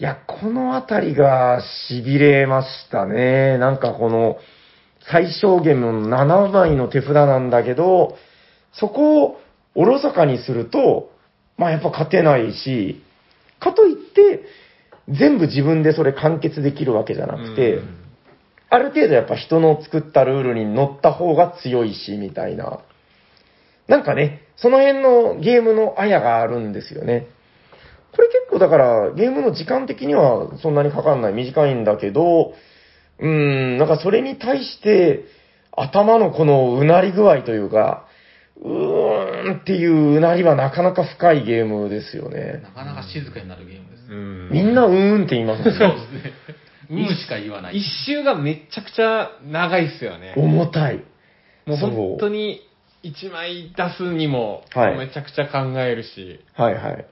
[0.00, 1.60] いや、このあたりが
[1.90, 3.58] 痺れましたね。
[3.58, 4.38] なんかこの、
[5.10, 8.16] 最小限の7枚の手札なんだけど、
[8.72, 9.40] そこを
[9.74, 11.10] おろそかにすると、
[11.58, 13.02] まあやっぱ勝てないし、
[13.58, 14.40] かといって、
[15.08, 18.00] 全部自分でそれ完結できるわけじゃなくて、うん
[18.72, 22.78] ある程度やっぱ人の作ったルールに乗った方が強いし、みたいな。
[23.88, 27.26] なんかね、その辺のゲームのあやがあるんですよね。
[28.14, 32.54] これ結構だから、ゲームの時間的にはそんなにかかんない、短いんだけど、
[33.18, 35.24] うーん、なんかそれに対して、
[35.76, 38.06] 頭のこのうなり具合というか、
[38.62, 42.60] うーんっていううなりはなかなか深いゲームですよね。
[42.62, 43.99] なかなか静かになるゲームです。
[44.10, 45.62] うんみんなうーんって言います。
[45.62, 46.32] そうですね。
[46.90, 47.78] うんしか言わない。
[47.78, 50.34] 一周がめちゃくちゃ長いっすよね。
[50.36, 51.04] 重たい。
[51.66, 52.60] もう本当に
[53.04, 56.40] 1枚出すにもはいめちゃくちゃ考えるし。
[56.54, 57.06] はいはい。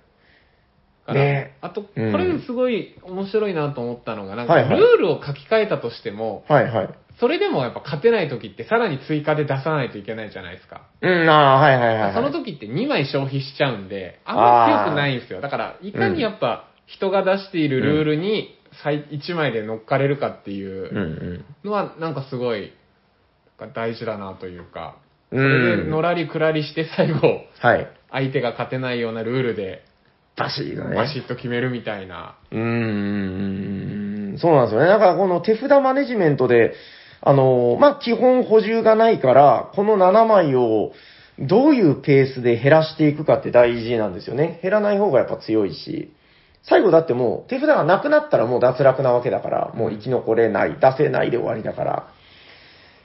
[1.06, 6.88] だからねあと、こうんれすごい面白いなと思ったのが、なんかはいはいルールを書き換えたとしても、はいはい。
[7.20, 10.82] それでもやっぱ勝てない時ってさらに追加で出さないといけないじゃないですか。
[11.00, 12.14] うん、ああ、はいはいはい、はい。
[12.14, 15.40] その時って2枚消費しちゃうんで、あんまり強くないんですよ。
[15.40, 21.44] だから、いかにやっぱ人が出しているルールに最1枚で乗っかれるかっていう。
[21.64, 22.72] のは、なんかすごい
[23.74, 24.96] 大事だなというか、
[25.30, 25.90] うそれでん。
[25.90, 27.86] のらりくらりして最後、はい。
[28.10, 29.84] 相手が勝てないようなルールで
[30.36, 30.96] バシッがね。
[30.96, 32.36] バシッと決めるみたいな。
[32.50, 32.58] うー
[34.34, 34.88] ん、そうなんですよね。
[34.88, 36.72] だからこの手札マネジメントで、
[37.20, 40.92] あの、まあ、基本補充がないから、この7枚を
[41.38, 44.60] どういうペースで減らしていくかって大事なんですよね。
[44.62, 46.12] 減らない方がやっぱ強いし。
[46.68, 52.12] 最後だってもう手札がなくなったらもう脱落なわけだから、もう生き残れない、出せないで終わりだから。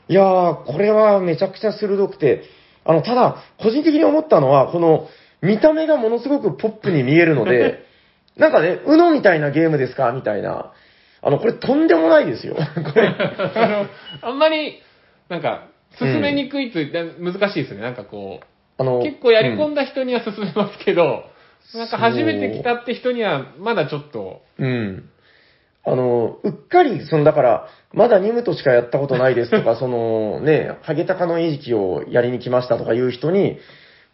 [0.10, 2.44] いやー、これはめちゃくちゃ鋭くて、
[2.84, 5.08] あの、ただ、個人的に思ったのは、この、
[5.42, 7.86] 見た目がものすごくポップに見えるので、
[8.36, 10.72] なんかね、うのみたいなゲームですかみたいな。
[11.22, 12.56] あの、これとんでもないですよ。
[12.94, 13.16] これ。
[14.22, 14.82] あんまり、
[15.30, 15.68] なんか、
[15.98, 17.82] 進めにくいという、だ難しいですね。
[17.82, 18.46] なんかこう、
[18.82, 21.24] あの、結構やり込んんだ人には進めますけど、
[21.74, 25.10] なんか初めて来たって人にはまだちょっと、うん。
[25.86, 33.58] あの、うっかり、その、だから、まだニムとしかやったことないですとか、 その、ね、ハゲタカの餌食をやりに来ましたとかいう人に、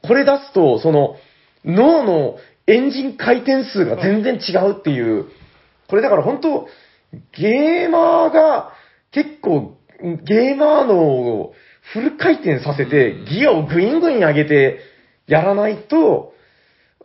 [0.01, 1.17] これ出すと、その、
[1.63, 5.25] 脳のエンジン回転数が全然違うっていう、
[5.87, 6.67] これだから本当、
[7.37, 8.71] ゲーマーが
[9.11, 9.75] 結構、
[10.23, 11.53] ゲーマー脳を
[11.93, 14.79] フル回転させて、ギアをグイングイン上げて
[15.27, 16.33] やらないと、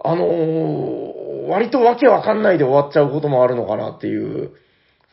[0.03, 4.53] あのー割とわけわかんないで終わっちゃうこともあるのかなっていう、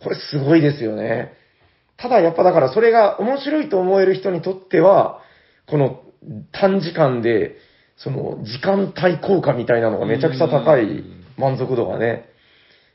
[0.02, 1.34] これすごいですよね。
[1.98, 5.20] ただやっぱだからそれが面白いと思える人にとっては、
[5.68, 6.02] この
[6.52, 7.58] 短時間で、
[7.98, 11.04] その時間帯効果みたいなのがめちゃくちゃ高い
[11.38, 12.30] 満足度がね。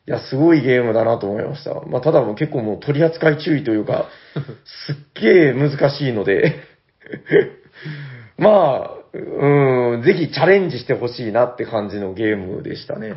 [0.09, 1.75] いや、すごいゲームだなと思いました。
[1.83, 4.07] まあ、ただもう結構もう取り扱い注意というか、
[4.87, 6.61] すっげえ難しいので、
[8.39, 13.15] まあ、うん、ぜひチャレンジしてほしいなって感じのゲームでしたね。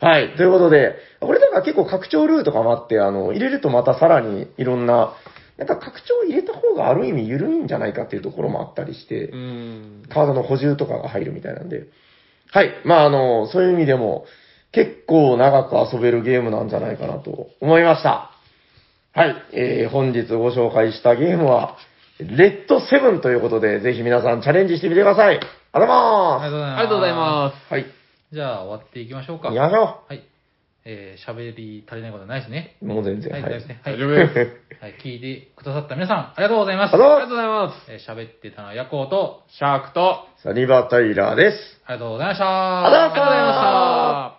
[0.00, 0.36] はい。
[0.36, 5.14] ということで、これだから結構拡張ルートがもあって、あの、入れるとまたさらにいろんな、
[5.56, 10.02] なんか拡張入れた方がある意味緩いんじゃないかっていうところもあったりして、うん。
[10.08, 11.84] カードの補充とかが入るみたいなんで。
[12.50, 12.70] はい。
[12.84, 14.26] まあ、あの、そういう意味でも、
[14.72, 18.32] 結構長く遊べるゲームなんじゃないかなと思いました。
[19.12, 19.36] はい。
[19.52, 21.76] えー、本日ご紹介したゲームは、
[22.18, 25.40] レッドセブンということで、ぜひ皆さんチャレンジしてみてください。
[25.72, 26.78] ありがとうございまありがとうございます。
[26.78, 27.68] ありがとうございます。
[27.68, 27.72] す。
[27.72, 27.86] はい。
[28.32, 29.48] じゃあ終わっていきましょうか。
[29.48, 30.22] 行きましょはい。
[30.86, 32.76] えー、喋り足りないことはないですね。
[32.82, 32.86] う。
[32.86, 33.32] もう全然。
[33.32, 33.52] はい、はい。
[33.52, 33.80] 大丈夫ですね。
[33.82, 34.64] はい大丈夫です。
[34.84, 36.94] はい、聞いてくださった皆さん、ありがとうございます。
[36.94, 37.92] ありがとうございます。
[37.92, 41.80] えー喋ってたのはヤコウと、シャークと、サニバタイラーです。
[41.86, 44.33] ありがとうございましたありがとうございました。